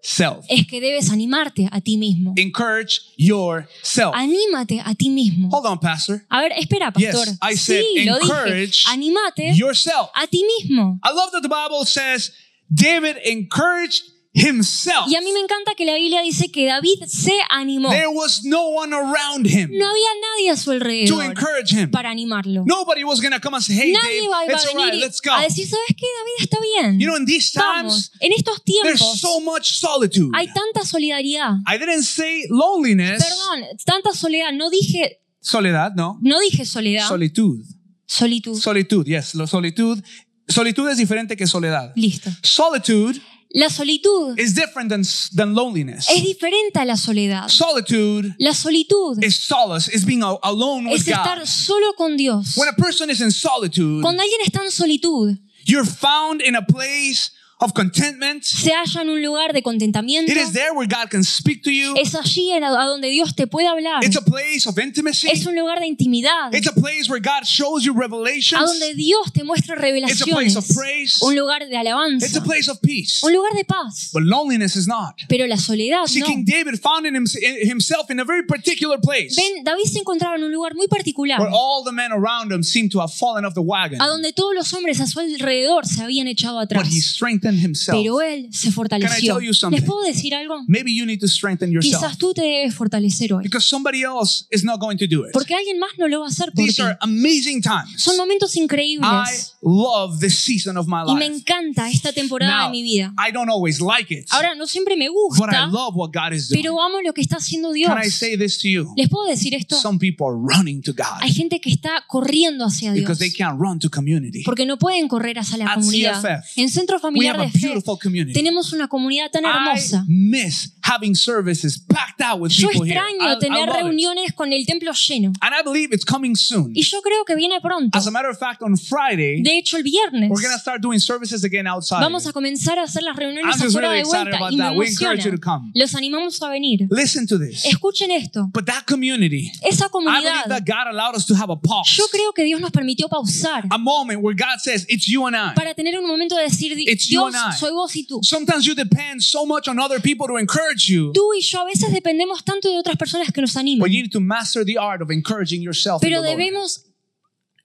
[0.03, 0.45] yourself.
[0.49, 2.33] es que debes animarte a ti mismo.
[2.37, 4.15] Encourage yourself.
[4.15, 5.49] Anímate a ti mismo.
[5.51, 6.25] Hold on, Pastor.
[6.31, 7.27] A ver, espera, pastor.
[7.27, 8.23] Yes, I said sí, lo dije.
[8.23, 10.11] encourage Anímate Yourself.
[10.15, 10.99] a ti mismo.
[11.03, 12.33] I love that the Bible says
[12.73, 15.09] David encouraged himself.
[15.09, 17.90] Y a mí me encanta que la Biblia dice que David se animó.
[17.90, 21.90] There was no one around him No había nadie a su to alrededor encourage him.
[21.90, 22.62] para animarlo.
[22.66, 24.95] Nobody was going to come and say, hey, Nadie Dave, va, it's a venir right,
[24.95, 25.33] y- let's go.
[25.33, 26.43] a decir, ¿sabes qué, David?
[26.45, 27.01] Está bien.
[27.01, 28.11] You know, in these Vamos.
[28.11, 30.31] times, En estos there's tiempos so much solitude.
[30.35, 31.55] hay tanta solidaridad.
[31.66, 33.23] I didn't say loneliness.
[33.23, 34.53] Perdón, tanta soledad.
[34.53, 36.19] No dije, Soledad, no.
[36.21, 37.09] no dije soledad.
[37.09, 37.64] Solitud.
[38.07, 38.61] Solitud.
[38.61, 39.33] Solitud, yes.
[39.49, 40.03] Solitud.
[40.49, 41.93] Solitud es diferente que soledad.
[41.97, 42.29] Listo.
[42.43, 43.21] Solitude
[43.53, 45.03] La solitud is different than,
[45.35, 46.09] than loneliness.
[46.09, 47.49] es diferente a la soledad.
[47.49, 51.47] Solitude La solitud is solace, is being alone with es estar God.
[51.47, 52.57] solo con Dios.
[52.57, 55.37] When a person is in solitude, Cuando alguien está en solitud,
[55.67, 58.42] you're found in a place of contentment.
[58.44, 60.31] se halla en un lugar de contentamiento.
[60.33, 61.94] It is there where God can speak to you.
[61.96, 64.03] Es allí en a donde Dios te puede hablar.
[64.05, 65.29] It's a place of intimacy.
[65.31, 66.53] Es un lugar de intimidad.
[66.53, 68.61] It's a place where God shows you A revelations.
[68.64, 70.57] donde Dios te muestra It's a place revelaciones.
[70.57, 71.18] of praise.
[71.23, 72.42] Un lugar de It's a alabanza.
[72.44, 73.20] place of peace.
[73.23, 74.11] Un lugar de paz.
[74.12, 75.16] But loneliness is not.
[75.29, 76.27] Pero la soledad See, no.
[76.27, 79.99] King David found in hims- in himself in a very particular place Ven, David se
[79.99, 81.38] encontraba en un lugar muy particular.
[81.38, 84.01] where all the men around him seemed to have fallen off the wagon.
[84.01, 86.88] A donde todos los hombres a su alrededor se habían echado But atrás.
[86.92, 87.97] he strengthened himself.
[87.99, 89.37] Pero él se fortaleció.
[89.37, 89.79] tell you something?
[89.81, 90.63] ¿Les puedo decir algo?
[90.69, 93.43] Maybe you need to strengthen yourself Quizás tú te debes fortalecer hoy.
[93.45, 95.33] because somebody else is not going to do it.
[95.33, 96.83] Porque alguien más no lo va a hacer por These ti.
[96.83, 97.95] are amazing times.
[98.03, 99.57] Son momentos I increíbles.
[99.63, 101.37] love this season of my Y me life.
[101.39, 103.13] encanta esta temporada Now, de mi vida.
[103.19, 106.33] I don't always like it, Ahora, no siempre me but I gusta, love what God
[106.33, 106.63] is doing.
[106.63, 107.91] pero amo lo que está haciendo Dios.
[107.93, 108.93] Can I say this to you?
[108.97, 109.77] ¿Les puedo decir esto?
[109.81, 113.03] Some people are running to God Hay gente que está corriendo hacia Dios.
[113.05, 114.43] because they can't run to community.
[114.45, 116.21] Porque no pueden correr hacia la At comunidad.
[116.23, 120.05] CFF, En Centro Familiar de Fe tenemos una comunidad tan I hermosa.
[120.09, 122.96] miss having services packed out with Yo people here.
[122.98, 123.74] extraño I tener it.
[123.74, 125.33] reuniones con el templo lleno.
[125.40, 126.72] And I believe it's coming soon.
[126.74, 127.96] Y yo creo que viene pronto.
[127.96, 130.81] As a matter of fact, on Friday, De hecho, el viernes we're going to start
[130.83, 132.00] doing services again outside.
[132.00, 134.76] vamos a comenzar a hacer las reuniones I'm afuera really de vuelta y me that.
[134.76, 135.40] We encourage you to emociona.
[135.40, 135.70] come.
[135.74, 136.87] Los animamos a venir.
[136.90, 137.64] Listen to this.
[137.66, 138.48] Escuchen esto.
[138.53, 141.94] But that community, Esa I believe comunidad, that God allowed us to have a pause.
[141.96, 145.37] yo creo que Dios nos permitió pausar A moment where God says, It's you and
[145.37, 145.55] I.
[145.55, 148.20] para tener un momento de decir, Dios, soy vos y tú.
[148.22, 151.64] Sometimes you depend so much on other people to encourage you, Tú y yo a
[151.64, 153.81] veces dependemos tanto de otras personas que nos animan.
[153.81, 156.03] but you need to master the art of encouraging yourself.
[156.03, 156.29] in Pero Lord.
[156.31, 156.85] debemos,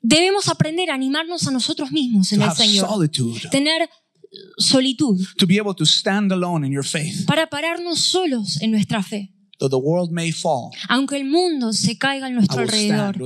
[0.02, 2.88] debemos aprender a animarnos a nosotros mismos en to el have Señor.
[2.88, 3.90] solitude, Tener
[4.58, 7.26] solitud to be able to stand alone in your faith.
[7.26, 9.32] para pararnos solos en nuestra fe.
[9.60, 13.18] Though the world may fall, Aunque el mundo se caiga a nuestro alrededor,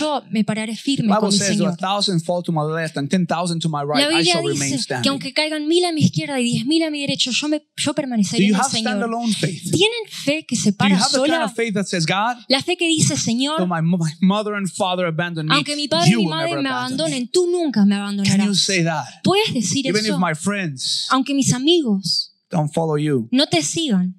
[0.00, 1.76] yo me pararé firme con mi says, Señor.
[1.76, 4.42] thousand fall to my left and ten thousand to my right, La I Biblia shall
[4.44, 7.30] remain dice que aunque caigan mil a mi izquierda y diez mil a mi derecho,
[7.30, 8.90] yo, me, yo permaneceré you en el have Señor.
[8.92, 9.62] standalone faith?
[9.64, 11.44] Do ¿Tienen fe que se you para have the kind sola?
[11.44, 15.88] of faith that says, God, La fe que dice, Señor, my, my me, aunque mi
[15.88, 17.14] padre y mi madre me abandon me.
[17.16, 18.56] abandonen, tú nunca me Can you abandonarás.
[18.58, 19.04] say that?
[19.22, 20.18] ¿Puedes decir Even if eso?
[20.18, 24.14] my friends Aunque mis amigos don't follow you, no te sigan,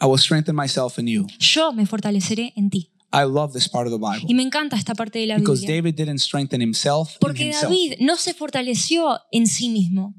[0.00, 1.26] I will strengthen myself in you.
[1.54, 2.90] yo me fortaleceré en ti.
[3.12, 5.60] I love this part of the Y Bible me encanta esta parte de la because
[5.62, 5.76] Biblia.
[5.82, 7.64] David didn't strengthen himself in Porque himself.
[7.70, 10.14] David no se fortaleció en sí mismo.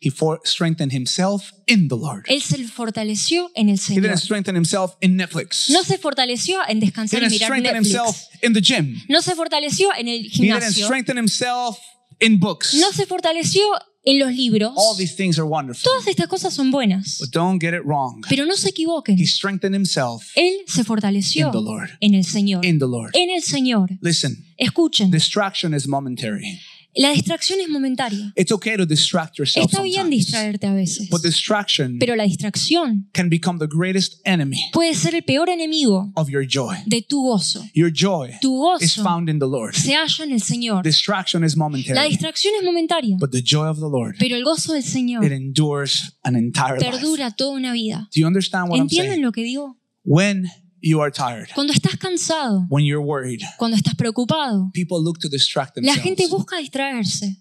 [0.00, 2.24] He for- strengthened himself in the Lord.
[2.28, 4.02] Él se fortaleció en el He Señor.
[4.04, 5.68] didn't strengthen himself in Netflix.
[5.68, 9.02] No se fortaleció en He descansar y didn't mirar strengthen himself in the gym.
[9.08, 10.84] No se fortaleció en el He didn't gimnasio.
[10.86, 11.76] strengthen himself
[12.20, 12.72] in books.
[12.74, 13.60] No se fortaleció
[14.04, 14.72] en los libros.
[14.76, 15.82] All these things are wonderful.
[15.82, 17.18] Todas estas cosas son buenas.
[17.20, 18.22] But don't get it wrong.
[18.28, 19.18] Pero no se equivoquen.
[19.18, 21.90] He strengthened himself Él se fortaleció In the Lord.
[22.00, 22.64] en el Señor.
[22.64, 23.10] in the Lord.
[23.14, 23.90] En el Señor.
[24.00, 26.60] Listen, Escuchen, distraction is momentary.
[26.96, 28.32] La distracción es momentaria.
[28.36, 30.26] It's okay to distract yourself Está bien sometimes.
[30.26, 31.08] distraerte a veces.
[31.08, 36.10] But distraction Pero la distracción can become the greatest enemy puede ser el peor enemigo
[36.16, 36.76] of your joy.
[36.86, 37.64] de tu gozo.
[37.74, 38.50] Your joy Tu
[38.80, 39.74] is gozo found in the Lord.
[39.74, 40.82] se halla en el Señor.
[40.82, 42.08] Distraction is La momentary.
[42.10, 45.24] distracción es momentaria, But the joy of the Lord, pero el gozo del it Señor
[45.32, 46.90] endures an entire life.
[46.90, 48.08] perdura toda una vida.
[48.14, 49.22] Do you understand what I'm ¿Entienden saying?
[49.22, 49.76] lo que digo?
[50.02, 50.48] When
[50.82, 55.28] you are tired, Cuando estás cansado, when you're worried, cuando estás preocupado, people look to
[55.28, 57.36] distract la gente busca distraerse.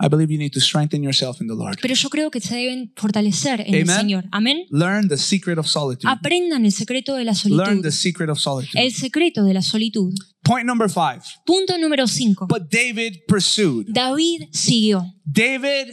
[0.00, 1.78] I believe you need to strengthen yourself in the Lord.
[1.80, 3.96] Pero yo creo que se deben fortalecer en el Amen.
[3.96, 4.24] Señor.
[4.32, 4.64] Amén.
[4.70, 6.08] Learn the secret of solitude.
[6.10, 7.36] Aprendan el secreto de la Learn
[7.78, 7.82] solitud.
[7.82, 8.80] the secret of solitude.
[8.80, 10.12] El secreto de la solitud.
[10.42, 11.20] Point number five.
[11.46, 12.46] Punto número 5.
[12.48, 13.86] But David pursued.
[13.92, 15.04] David siguió.
[15.24, 15.88] David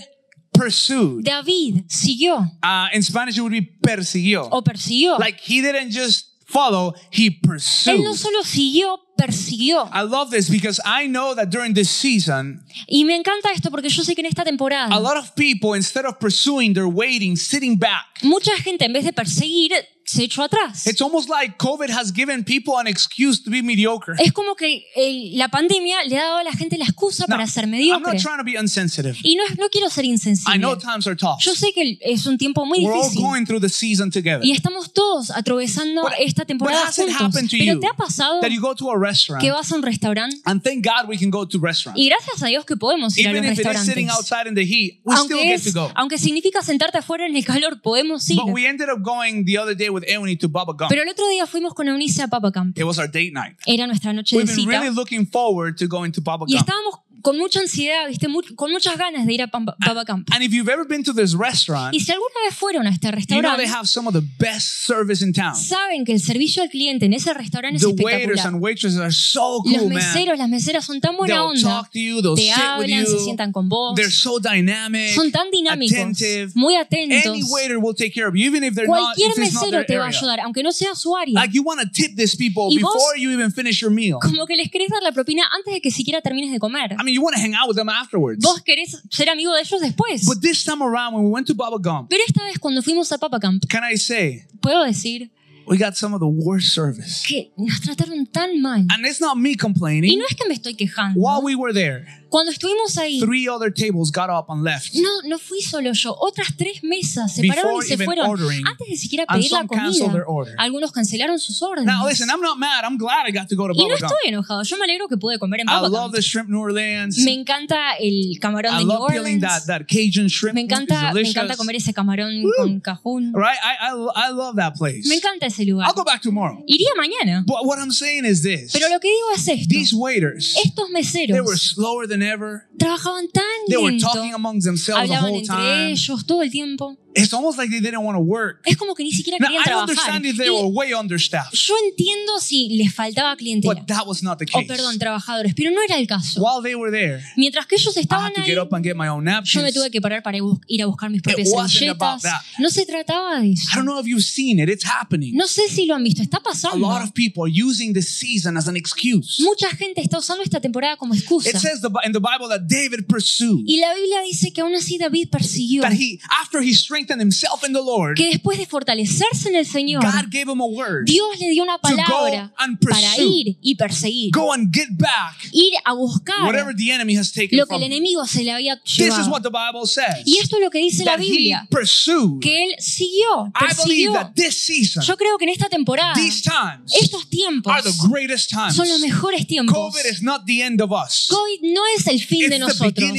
[0.54, 1.24] pursued.
[1.24, 4.48] David siguió Uh, in Spanish, it would be persiguió.
[4.52, 5.18] o persiguió.
[5.20, 8.04] Like he didn't just follow, he Él pursued.
[8.04, 9.90] no solo siguió, persiguió.
[9.94, 13.90] I love this because I know that during this season, Y me encanta esto porque
[13.90, 17.36] yo sé que en esta a temporada lot of people, instead of pursuing, they're waiting,
[17.36, 18.06] sitting back.
[18.24, 19.72] mucha gente en vez de perseguir
[20.08, 20.86] se echó atrás.
[20.86, 24.14] It's almost like COVID has given people an excuse to be mediocre.
[24.20, 27.38] Es como que el- la pandemia le ha dado a la gente la excusa Now,
[27.38, 28.14] para ser I'm mediocre.
[28.14, 29.18] not trying to be unsensitive.
[29.24, 30.60] Y no, no quiero ser I insensible.
[30.60, 31.40] know times are tough.
[31.42, 33.22] Yo sé que es un tiempo muy We're all difícil.
[33.24, 34.46] going through the season together.
[34.46, 37.22] Y estamos todos atravesando But- esta But temporada has it juntos.
[37.22, 39.72] happened to Pero you ¿te ha pasado that you go to a restaurant que vas
[39.72, 40.36] a un restaurante?
[40.46, 42.00] and thank God we can go to restaurants.
[42.02, 44.32] Y gracias a Dios que podemos ir a Even los if it is sitting restaurantes.
[44.32, 45.92] outside in the heat, we still Aunque, get to es- go.
[45.96, 48.38] aunque significa sentarte afuera en el calor, podemos ir.
[48.38, 50.90] But we ended up going the other day with Euni to Baba Gump.
[50.90, 52.78] Pero el otro día fuimos con Eunice a Papa Camp.
[52.78, 53.56] It was our date night.
[53.66, 54.80] Era nuestra noche de We've been cita.
[54.82, 56.68] really looking forward to going to Baba Y Gump.
[56.68, 58.28] estábamos con mucha ansiedad, ¿viste?
[58.28, 60.30] Mu- con muchas ganas de ir a Pam- Papa Camp.
[60.32, 63.08] And if you've ever been to this restaurant, Y si alguna vez fueron a este
[63.08, 65.56] you know restaurante, they have some of the best service in town.
[65.56, 68.48] saben que el servicio al cliente en ese restaurante es The waiters espectacular.
[68.54, 69.96] and waitresses are so Los cool, man.
[69.96, 71.82] meseros, las meseras son tan buena They'll onda.
[71.82, 73.20] talk to you, they'll Te sit with hablan, se you.
[73.24, 73.96] sientan con vos.
[73.96, 76.52] They're so dynamic, Son tan dinámicos, attentive.
[76.54, 77.26] muy atentos.
[77.26, 79.64] Any waiter will take care of you, even if they're not, Cualquier if it's not
[79.64, 80.20] mesero their te va a area.
[80.20, 81.34] ayudar, aunque no sea su área.
[81.34, 84.20] Like you want to tip these people Y vos- before you even finish your meal.
[84.22, 86.92] Como que les querés dar la propina antes de que siquiera termines de comer.
[86.94, 88.44] I mean, you want to hang out with them afterwards.
[88.44, 90.26] Vos querés ser amigo de ellos después.
[90.26, 93.18] But this time around, when we went to Gump, Pero esta vez cuando fuimos a
[93.18, 95.32] Papa Camp, can I say, puedo decir
[95.68, 97.24] we got some of the worst service.
[97.28, 98.86] que nos trataron tan mal.
[98.90, 100.18] And it's not me Y complaining.
[100.20, 101.20] no es que me estoy quejando.
[101.20, 104.94] While we were there, Cuando estuvimos ahí, three other tables got up and left.
[104.96, 106.14] no, no fui solo yo.
[106.20, 110.26] Otras tres mesas se pararon y se fueron ordering, antes de siquiera pedir la comida.
[110.58, 111.86] Algunos cancelaron sus órdenes.
[111.86, 112.84] Now, listen, I'm not mad.
[112.84, 114.64] I'm glad I got to go to y no estoy enojado.
[114.64, 117.18] Yo me alegro que pude comer en I Papa love the shrimp New Orleans.
[117.20, 119.42] Me encanta el camarón I de New Orleans.
[119.42, 120.56] that, that Cajun shrimp.
[120.56, 123.32] Me encanta, me encanta comer ese camarón con cajún.
[123.34, 123.58] Right?
[123.64, 125.08] I, I, I love that place.
[125.08, 125.86] Me encanta ese lugar.
[125.88, 126.64] I'll go back tomorrow.
[126.68, 127.44] Iría mañana.
[127.46, 128.72] But what I'm saying is this.
[128.72, 129.68] Pero lo que digo es esto.
[129.70, 132.68] These waiters, Estos they were slower than ever.
[132.78, 134.08] Trabajaban tan They were lento.
[134.08, 135.92] talking amongst themselves the Hablaban whole entre time.
[135.92, 136.98] ellos todo el tiempo.
[137.18, 138.60] It's almost like they didn't want to work.
[138.66, 139.90] Es como que ni siquiera Now, querían I trabajar.
[139.90, 143.74] understand if they Y were way understaffed, yo entiendo si les faltaba clientela.
[143.74, 144.68] but that was not the O case.
[144.68, 146.42] perdón, trabajadores, pero no era el caso.
[146.42, 148.84] While they were there, Mientras que ellos I estaban had to ahí, get up and
[148.84, 149.74] get my own yo me napkins.
[149.74, 152.22] tuve que parar para bus- ir a buscar mis propias wasn't about servilletas.
[152.24, 152.42] that.
[152.60, 153.64] No se trataba de eso.
[153.72, 154.68] I don't know if you've seen it.
[154.68, 155.38] It's happening.
[155.38, 156.80] No sé si lo han visto, está A pasando.
[156.86, 159.42] lot of people are using this season as an excuse.
[159.42, 161.50] Mucha gente está usando esta temporada como excusa.
[161.50, 163.64] It says the, in the Bible that David pursued.
[163.66, 165.82] Y la Biblia dice que aún así David persiguió.
[165.82, 169.66] That he, after he strengthened himself in the Lord, Que después de fortalecerse en el
[169.66, 171.06] Señor, God gave him a word.
[171.06, 174.32] Dios le dio una palabra para ir y perseguir.
[174.32, 177.84] Go and get back Ir a buscar whatever the enemy has taken lo que from
[177.84, 179.32] el enemigo se le había This is llevado.
[179.32, 180.24] what the Bible says.
[180.26, 182.40] Y esto es lo que dice la Biblia, pursued.
[182.42, 184.14] que él siguió, I believe persiguió.
[184.14, 187.94] that this season, Yo creo que en esta temporada, these times, estos tiempos are the
[188.10, 188.76] greatest times.
[188.76, 189.76] son los mejores tiempos.
[189.76, 191.28] COVID is not the end of us.
[191.30, 193.10] COVID no es el fin It's de nosotros,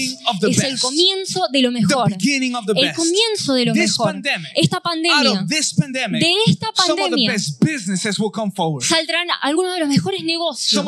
[0.49, 2.13] es el comienzo de lo mejor.
[2.13, 4.17] El comienzo de lo mejor.
[4.55, 5.59] Esta pandemia, de
[6.47, 7.37] esta pandemia,
[8.81, 10.85] saldrán algunos de los mejores negocios,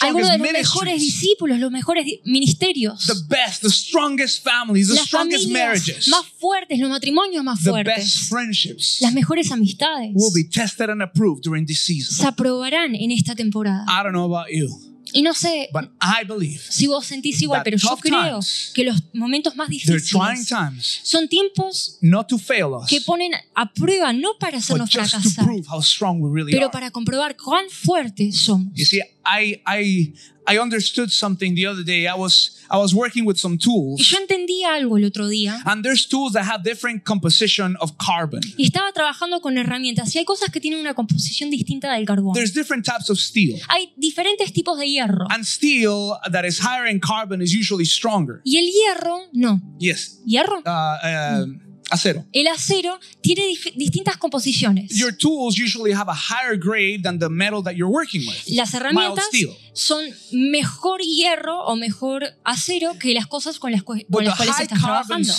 [0.00, 5.06] algunos de los mejores discípulos, los mejores ministerios, the best, the strongest families, the las
[5.06, 8.30] strongest familias marriages, más fuertes, los matrimonios más fuertes,
[9.00, 10.12] las mejores amistades.
[12.10, 13.84] se aprobarán en esta temporada.
[13.88, 14.68] I don't know about you,
[15.12, 18.72] Y no sé but I believe si vos sentís igual, that pero yo creo times,
[18.74, 23.72] que los momentos más difíciles times son tiempos not to fail us, que ponen a
[23.72, 28.72] prueba no para hacernos fracasar, really pero para comprobar cuán fuertes somos.
[28.74, 30.14] You see, I I
[30.46, 32.06] I understood something the other day.
[32.08, 35.60] I was I was working with some Y tools, yo entendí algo el otro día
[35.66, 38.40] and there's tools that have different composition of carbon.
[38.56, 42.34] y estaba trabajando con herramientas y hay cosas que tienen una composición distinta del carbón.
[42.34, 46.86] There's different types of steel, Hay diferentes tipos de hierro and steel that is higher
[46.86, 48.40] in carbon is usually stronger.
[48.44, 49.60] y el hierro no.
[49.78, 50.62] Yes, ¿Hierro?
[50.64, 51.46] uh, uh,
[51.90, 52.24] acero.
[52.32, 53.42] El acero tiene
[53.74, 54.90] distintas composiciones.
[54.96, 58.36] Your tools usually have a higher grade than the metal that you're working with.
[58.48, 59.26] Las herramientas
[59.72, 64.36] son mejor hierro o mejor acero que las cosas con las, But con the las
[64.36, 65.32] cuales estás trabajando.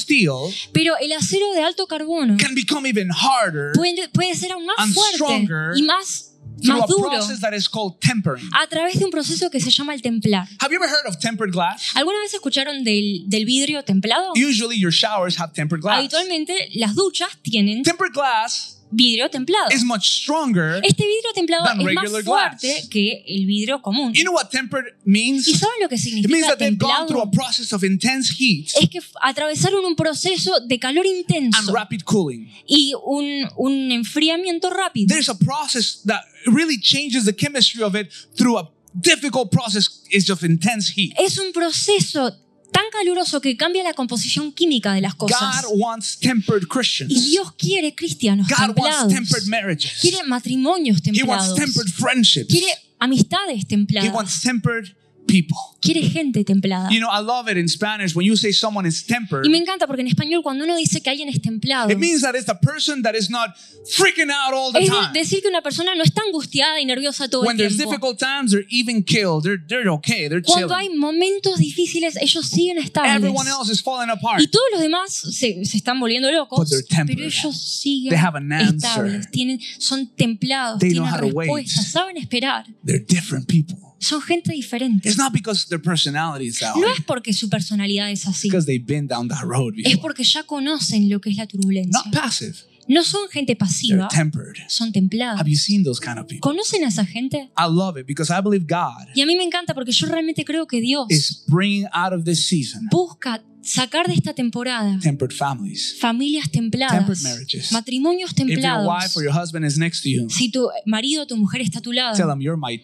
[0.74, 4.94] Pero el acero de alto carbono can become even harder puede, puede ser aún más
[4.94, 6.31] fuerte y más,
[6.62, 8.48] through más a duro process that is called tempering.
[8.54, 10.48] a través de un proceso que se llama el templar.
[10.60, 11.92] Have you ever heard of tempered glass?
[11.96, 14.32] ¿Alguna vez escucharon del, del vidrio templado?
[14.36, 15.98] Usually your showers have tempered glass.
[16.00, 19.72] Habitualmente las duchas tienen Tempered glass vidrio templado.
[19.74, 20.80] is much stronger.
[20.84, 22.62] Este vidrio templado than es regular más glass.
[22.62, 24.14] fuerte que el vidrio común.
[24.14, 25.48] You know what tempered means?
[25.48, 27.28] ¿Y saben lo que It means significa that gone through templado?
[27.28, 32.02] a process of intense heat Es que atravesaron un proceso de calor and intenso rapid
[32.04, 32.48] cooling.
[32.68, 35.08] y un, un enfriamiento rápido.
[35.08, 40.30] There's a process that really changes the chemistry of it through a difficult process is
[40.30, 41.14] of intense heat.
[41.18, 42.32] Es un proceso
[42.72, 45.62] tan caluroso que cambia la composición química de las cosas.
[45.64, 47.08] God wants tempered Y.
[47.32, 49.14] Dios quiere cristianos God wants templados.
[49.14, 50.00] tempered marriages.
[50.02, 51.56] Quiere matrimonios He wants templados.
[51.56, 52.48] tempered friendships.
[52.54, 54.14] Quiere amistades He templadas.
[54.14, 54.96] wants tempered
[55.28, 55.56] people.
[55.82, 56.90] Quiere gente templada.
[56.92, 59.46] You know, I love it in Spanish when you say someone is tempered.
[59.46, 62.22] Y me encanta porque en español cuando uno dice que alguien es templado, It means
[62.22, 63.50] that it's the person that is not
[63.96, 65.14] freaking out all the es time.
[65.14, 67.92] de- decir que una persona no está angustiada y nerviosa todo When el there's tiempo.
[67.92, 69.44] difficult times, they're even killed.
[69.44, 70.28] They're they're okay.
[70.28, 71.00] They're Cuando hay chilling.
[71.00, 73.16] momentos difíciles, ellos siguen estables.
[73.16, 74.42] Everyone else is falling apart.
[74.42, 77.16] Y todos los demás se, se están volviendo But locos, they're tempered.
[77.18, 78.76] pero ellos siguen They have an answer.
[79.08, 81.48] estables, tienen, son templados, They know tienen how to wait.
[81.48, 82.66] respuestas, saben esperar.
[82.86, 83.91] They're different people.
[84.02, 85.08] Son gente diferente.
[85.08, 88.66] It's not because their personality is that No es porque su personalidad es así, because
[88.66, 92.02] they've been down that road es porque ya conocen lo que es la turbulencia.
[92.06, 92.56] Not passive.
[92.88, 94.56] No son gente They're pasiva, tempered.
[94.68, 95.40] son templados.
[95.40, 96.40] Have you seen those kind of people?
[96.42, 97.50] ¿Conocen a esa gente?
[97.56, 100.44] I love it because I believe God Y a mí me encanta porque yo realmente
[100.44, 105.32] creo que Dios is bringing out of this season busca sacar de esta temporada tempered
[105.32, 105.96] families.
[106.02, 107.72] familias templadas, Tempered marriages.
[107.72, 108.88] matrimonios If your templados.
[108.88, 111.78] wife or your husband is next to you, Si tu marido o tu mujer está
[111.78, 112.82] a tu lado, tell them you're my.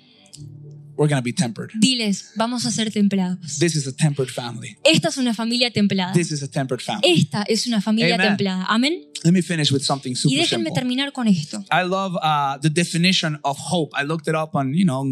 [0.97, 1.71] We're gonna be tempered.
[1.79, 3.59] diles, vamos a ser templados.
[3.59, 4.77] This is a tempered family.
[4.83, 6.13] Esta es una familia templada.
[6.13, 7.19] This is a tempered family.
[7.19, 8.27] Esta es una familia Amen.
[8.29, 8.65] templada.
[8.67, 9.03] Amén.
[9.23, 10.73] Let me finish with something Y super déjenme simple.
[10.73, 11.63] terminar con esto.
[11.71, 13.91] I love uh, the definition of hope.
[13.99, 15.03] I looked it up on, you know,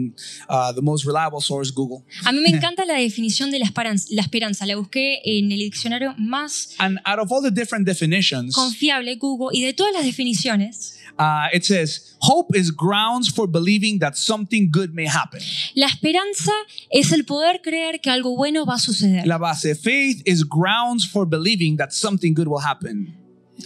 [0.47, 2.03] uh, the most reliable source, Google.
[2.23, 4.07] A mí me encanta la definición de la esperanza.
[4.11, 8.53] La esperanza la busqué en el diccionario más And out of all the different definitions,
[8.53, 13.99] confiable, Google, y de todas las definiciones, uh, it says hope is grounds for believing
[13.99, 15.39] that something good may happen.
[15.75, 16.51] la esperanza
[16.91, 19.25] es el poder creer que algo bueno va a suceder.
[19.25, 23.13] La base faith is grounds for believing that something good will happen.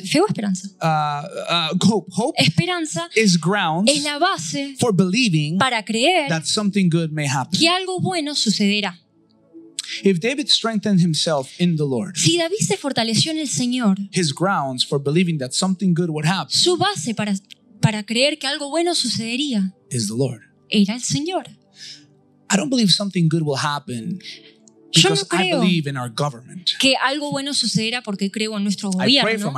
[0.06, 0.70] ¿Fe o esperanza?
[0.80, 6.46] Uh, uh, hope hope Esperanza is grounds es la base for believing para creer that
[6.46, 7.60] something good may happen.
[7.60, 8.96] que algo bueno sucederá.
[10.04, 14.34] If David strengthened himself in the Lord, Si David se fortaleció en el Señor, his
[14.34, 17.34] grounds for believing that something good would happen su base para,
[17.82, 20.42] para creer que algo bueno sucedería is the Lord.
[20.70, 21.46] era el Señor.
[22.52, 24.20] I don't believe something good will happen
[24.92, 26.72] Yo no because I creo believe in our government.
[26.80, 29.54] que algo bueno sucederá porque creo en nuestro gobierno.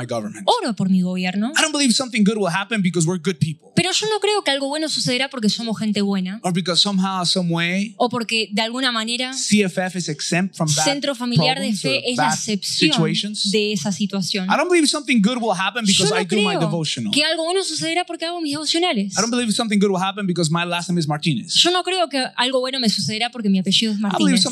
[0.46, 1.52] Oro por mi gobierno.
[1.58, 4.44] I don't believe something good will happen because we're good people Pero yo no creo
[4.44, 8.50] que algo bueno sucederá porque somos gente buena or because somehow, some way, o porque
[8.52, 13.74] de alguna manera CFF is exempt from Centro Familiar de Fe es la excepción de
[13.74, 14.48] esa situación.
[14.50, 17.14] I don't believe something good will happen Yo because no I do my creo devotional.
[17.14, 19.14] que algo bueno sucederá porque hago mis devocionales.
[19.18, 21.54] I don't believe something good will happen because my last name is Martinez.
[21.56, 24.44] Yo no creo que algo bueno me sucederá porque mi apellido es Martínez.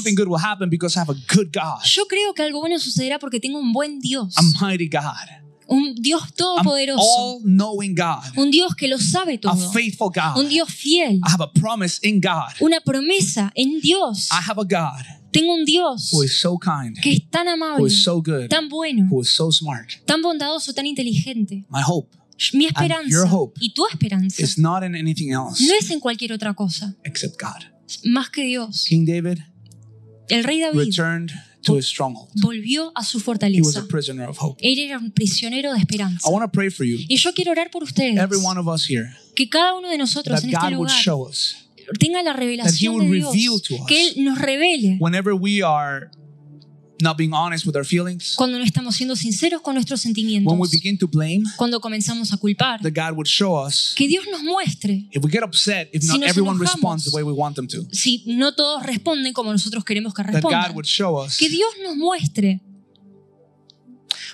[0.69, 3.59] Happen because I have a good God, Yo creo que algo bueno sucederá porque tengo
[3.59, 5.01] un buen Dios, a mighty God,
[5.67, 10.37] un Dios todopoderoso, God, un Dios que lo sabe a todo, faithful God.
[10.37, 12.53] un Dios fiel, I have a promise in God.
[12.61, 14.29] una promesa en Dios.
[14.31, 17.53] I have a God Tengo un Dios who is so kind, que es tan who
[17.53, 19.87] amable, is so good, tan bueno, who is so smart.
[20.05, 21.65] tan bondadoso, tan inteligente.
[21.69, 22.17] My hope
[22.53, 25.99] Mi your esperanza hope y tu esperanza is not in anything else no es en
[25.99, 27.63] cualquier otra cosa, except God.
[28.05, 28.85] más que Dios.
[28.87, 29.39] King David
[30.29, 31.31] El rey David returned
[31.63, 32.29] to his stronghold.
[32.35, 33.79] volvió a su He was fortaleza.
[33.81, 34.59] a prisoner of hope.
[34.65, 36.27] Él era un prisionero de esperanza.
[36.29, 38.17] I want to pray for you, Y yo quiero orar por ustedes.
[38.17, 40.89] every one of us here, Que cada uno de nosotros that en este God would
[40.89, 41.55] lugar show us
[41.99, 43.81] tenga la revelación would de reveal Dios, to us.
[43.87, 46.09] que Él nos revele Whenever we are
[47.01, 50.59] not being honest with our feelings, cuando no estamos siendo sinceros con nuestros sentimientos, when
[50.59, 54.25] we begin to blame, cuando comenzamos a culpar, that God would show us que Dios
[54.31, 55.07] nos muestre.
[55.11, 57.67] if we get upset, if Si not everyone enojamos, responds the way we want them
[57.67, 60.67] to, si no todos responden como nosotros queremos que that respondan.
[60.67, 62.61] God would show us Que Dios nos muestre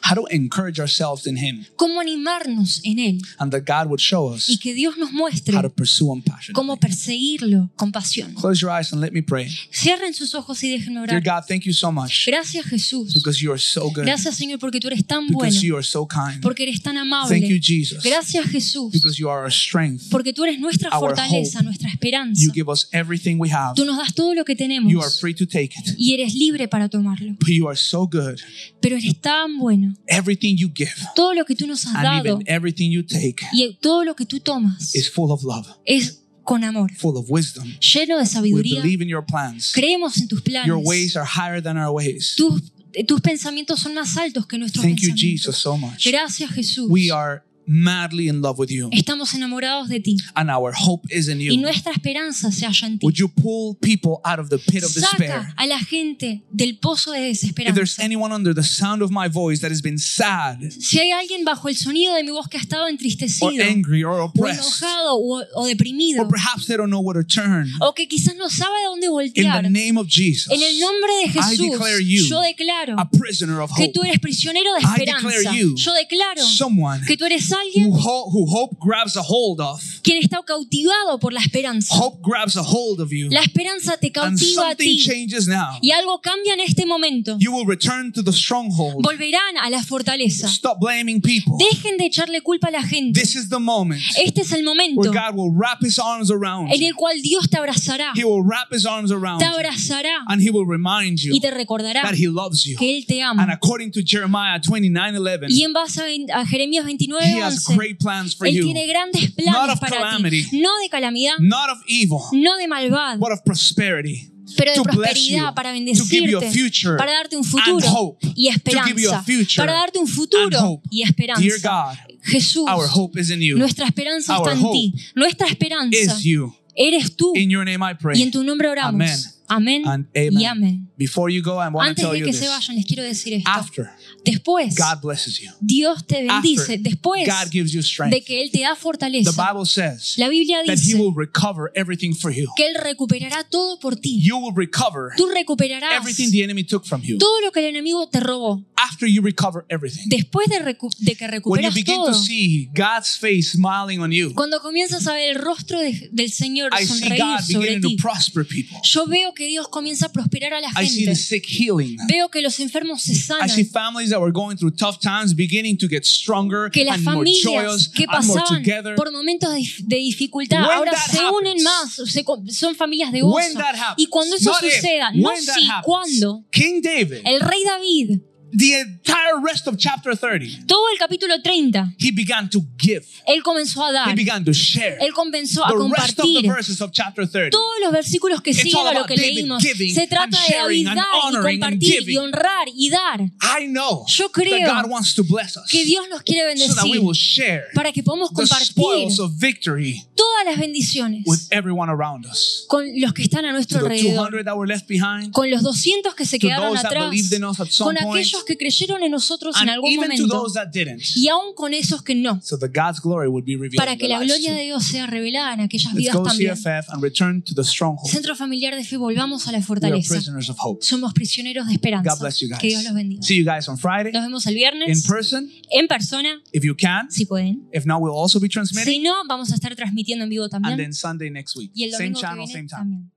[0.04, 4.34] how to encourage ourselves in Him, cómo animarnos en Él and that God would show
[4.34, 6.24] us y que Dios nos muestre how to pursue Him
[6.54, 8.34] cómo perseguirlo con pasión.
[8.36, 9.48] Close your eyes and let me pray.
[9.72, 11.42] Cierren sus ojos y déjenme Dear orar.
[11.42, 13.14] God, thank you so much Gracias Jesús.
[13.14, 15.84] because you are so good, Gracias Señor porque tú eres tan bueno, because you are
[15.86, 16.42] so kind.
[16.42, 17.06] porque eres tan Thank
[17.44, 17.60] you, amable.
[17.62, 20.10] Jesus, Gracias Jesús because you are our strength.
[20.10, 21.66] porque tú eres nuestra Our fortaleza, hope.
[21.66, 22.42] nuestra esperanza.
[22.44, 23.76] You give us everything we have.
[23.76, 26.34] Tú nos das todo lo que tenemos You are free to take it, y eres
[26.34, 27.34] libre para tomarlo.
[27.40, 28.40] but you are so good.
[28.82, 29.85] Pero eres tan bueno.
[30.08, 33.46] Everything you give Todo lo que tú nos has and dado even everything you take
[33.54, 37.26] y todo lo que tú tomas is full of love, es con amor, full of
[37.30, 37.66] wisdom.
[37.80, 38.82] lleno de We sabiduría.
[38.82, 39.72] believe in your plans.
[39.74, 40.68] Creemos en tus planes.
[40.68, 42.36] Your ways are higher than our ways.
[42.38, 42.62] Tus,
[43.08, 45.22] tus pensamientos son más altos que nuestros Thank you, pensamientos.
[45.22, 46.06] Jesus, so much.
[46.06, 46.88] Gracias Jesús.
[46.90, 51.28] We are madly in love with you, Estamos enamorados de ti and our hope is
[51.28, 51.58] in y you.
[51.62, 53.06] nuestra esperanza se halla en ti.
[53.06, 55.42] Would you pull people out of the pit of despair?
[55.42, 58.04] Saca a la gente del pozo de If there's desesperanza.
[58.04, 61.68] anyone under the sound of my voice that has been sad Si hay alguien bajo
[61.70, 65.16] el sonido de mi voz que ha estado or entristecido angry or o oppressed, enojado
[65.16, 68.50] o, o deprimido or perhaps they don't know where to turn, o que quizás no
[68.50, 72.00] sabe a dónde in voltear, the name of Jesus, en el nombre de I declare
[72.04, 75.28] you Jesús, yo declaro a prisoner of que hope, tú eres prisionero de I esperanza.
[75.30, 79.22] declare you Yo declaro someone que tú eres alguien who, ho- who hope grabs a
[79.24, 79.82] hold of.
[80.04, 81.94] quien está cautivado por la esperanza.
[81.96, 85.02] Hope grabs a hold of you, La esperanza te and cautiva a ti
[85.48, 85.78] now.
[85.82, 87.38] y algo cambia en este momento.
[87.40, 89.04] You will return to the stronghold.
[89.04, 90.48] Volverán a la fortaleza.
[90.48, 91.54] Stop blaming people.
[91.60, 93.20] Dejen de echarle culpa a la gente.
[93.20, 96.72] This is the moment Este es el momento where God will wrap His arms around
[96.72, 100.42] en el cual Dios te abrazará, He will wrap His arms around te abrazará and
[100.42, 102.78] He will remind you y te recordará that He loves you.
[102.78, 103.54] que Él te And ama.
[103.54, 106.02] according to Jeremiah 29:11, Y en base
[106.34, 109.74] a Jeremías 29, He has 11, great plans for Él you, tiene grandes Not planes
[109.74, 110.44] of para calamity.
[110.50, 110.60] ti.
[110.62, 114.32] No de calamidad, not of evil, no de malvado, but of prosperity.
[114.58, 114.96] pero de to bless
[115.28, 119.98] you, prosperidad para bendecirte, future para darte un futuro hope, y esperanza, future para darte
[120.00, 120.88] un futuro hope.
[120.92, 121.96] y Dear esperanza.
[122.08, 123.58] God, Jesús, our hope is in you.
[123.58, 124.94] nuestra esperanza Our está en ti.
[125.16, 126.56] Nuestra esperanza Is you.
[126.76, 127.34] eres tú.
[127.36, 128.20] In your name I pray.
[128.20, 128.94] Y en tu nombre oramos.
[128.94, 129.20] Amen.
[129.48, 130.46] Amén And y amen.
[130.48, 130.90] amén.
[130.98, 133.04] Before you go, I want to Antes tell de you que se vayan, les quiero
[133.04, 133.50] decir esto.
[133.50, 133.90] After
[134.24, 136.62] Después, God blesses you, Dios te bendice.
[136.62, 138.26] After Después God gives you de strength.
[138.26, 141.72] que Él te da The fortaleza, Bible says la Biblia that He dice will recover
[141.76, 142.48] everything for you.
[142.58, 144.20] que Él recuperará todo por ti.
[144.20, 147.18] You will recover Tú recuperarás everything the enemy took from you.
[147.20, 148.66] todo lo que el enemigo te robó.
[148.78, 152.14] After you recover everything, Después de, recu- de que when you recuperas begin todo, to
[152.18, 156.72] see God's face smiling on you, cuando comienzas a ver el rostro de- del Señor
[156.74, 158.78] I see sonreír God sobre to ti, prosper people.
[158.84, 161.12] yo veo que Dios comienza a prosperar a la I see gente.
[161.12, 161.98] the sick healing.
[162.08, 163.50] Veo que los enfermos se I sanan.
[163.50, 167.04] see families that were going through tough times beginning to get stronger que las and
[167.06, 168.96] more familias joyous que and more pasaban together.
[168.96, 171.64] por momentos de, dif- de dificultad When ahora that se unen happens,
[172.00, 173.36] más, se co- son familias de gozo.
[173.36, 176.82] When that happens, Y cuando eso not if, suceda, no when that si, happens, King
[176.82, 178.22] David, el rey David,
[178.58, 183.06] the entire rest of chapter 30, todo el capítulo 30, he began to give.
[183.28, 184.98] él comenzó a He dar, began to share.
[185.02, 186.48] él comenzó a The rest of the compartir.
[186.56, 187.52] verses of chapter 30.
[187.52, 190.10] Todos los versículos que siguen all a lo about que David leímos giving se and
[190.10, 192.14] trata de sharing David and dar y honoring and compartir giving.
[192.14, 193.22] y honrar y dar.
[193.42, 196.74] I know Yo that creo God wants to bless us Que Dios nos quiere so
[196.76, 200.58] that we bendecir will share para que podamos the compartir spoils of victory todas las
[200.60, 202.66] bendiciones with everyone around us.
[202.70, 204.16] con los que están a nuestro To the alrededor.
[204.16, 207.10] 200 that were left behind, con los 200 que se to quedaron those that atrás,
[207.10, 209.90] believed in us at some con point, aquellos que creyeron en nosotros en and algún
[209.92, 213.00] even to momento those that didn't, y aún con esos que no, so that God's
[213.02, 213.78] glory would be revealed.
[213.78, 214.58] para in que their la lives gloria too.
[214.58, 216.54] de Dios sea revelada en aquellas Let's vidas go también.
[216.56, 218.10] CFF and return to the stronghold.
[218.12, 220.14] Centro Familiar de Fe, volvamos a la We are fortaleza.
[220.16, 220.84] prisoners of hope.
[220.86, 222.10] Somos prisioneros de esperanza.
[222.14, 222.60] God bless you guys.
[222.60, 223.22] Que Dios los bendiga.
[223.24, 226.76] See you guys on Friday Nos vemos el in viernes person en persona, if you
[226.76, 227.10] can.
[227.12, 227.68] si pueden.
[227.74, 230.78] If not, we'll also be Si no, vamos a estar transmitiendo en vivo And también.
[230.78, 231.72] then Sunday next week.
[231.74, 232.78] Y el Same domingo que channel, viene same time.
[232.80, 233.12] también.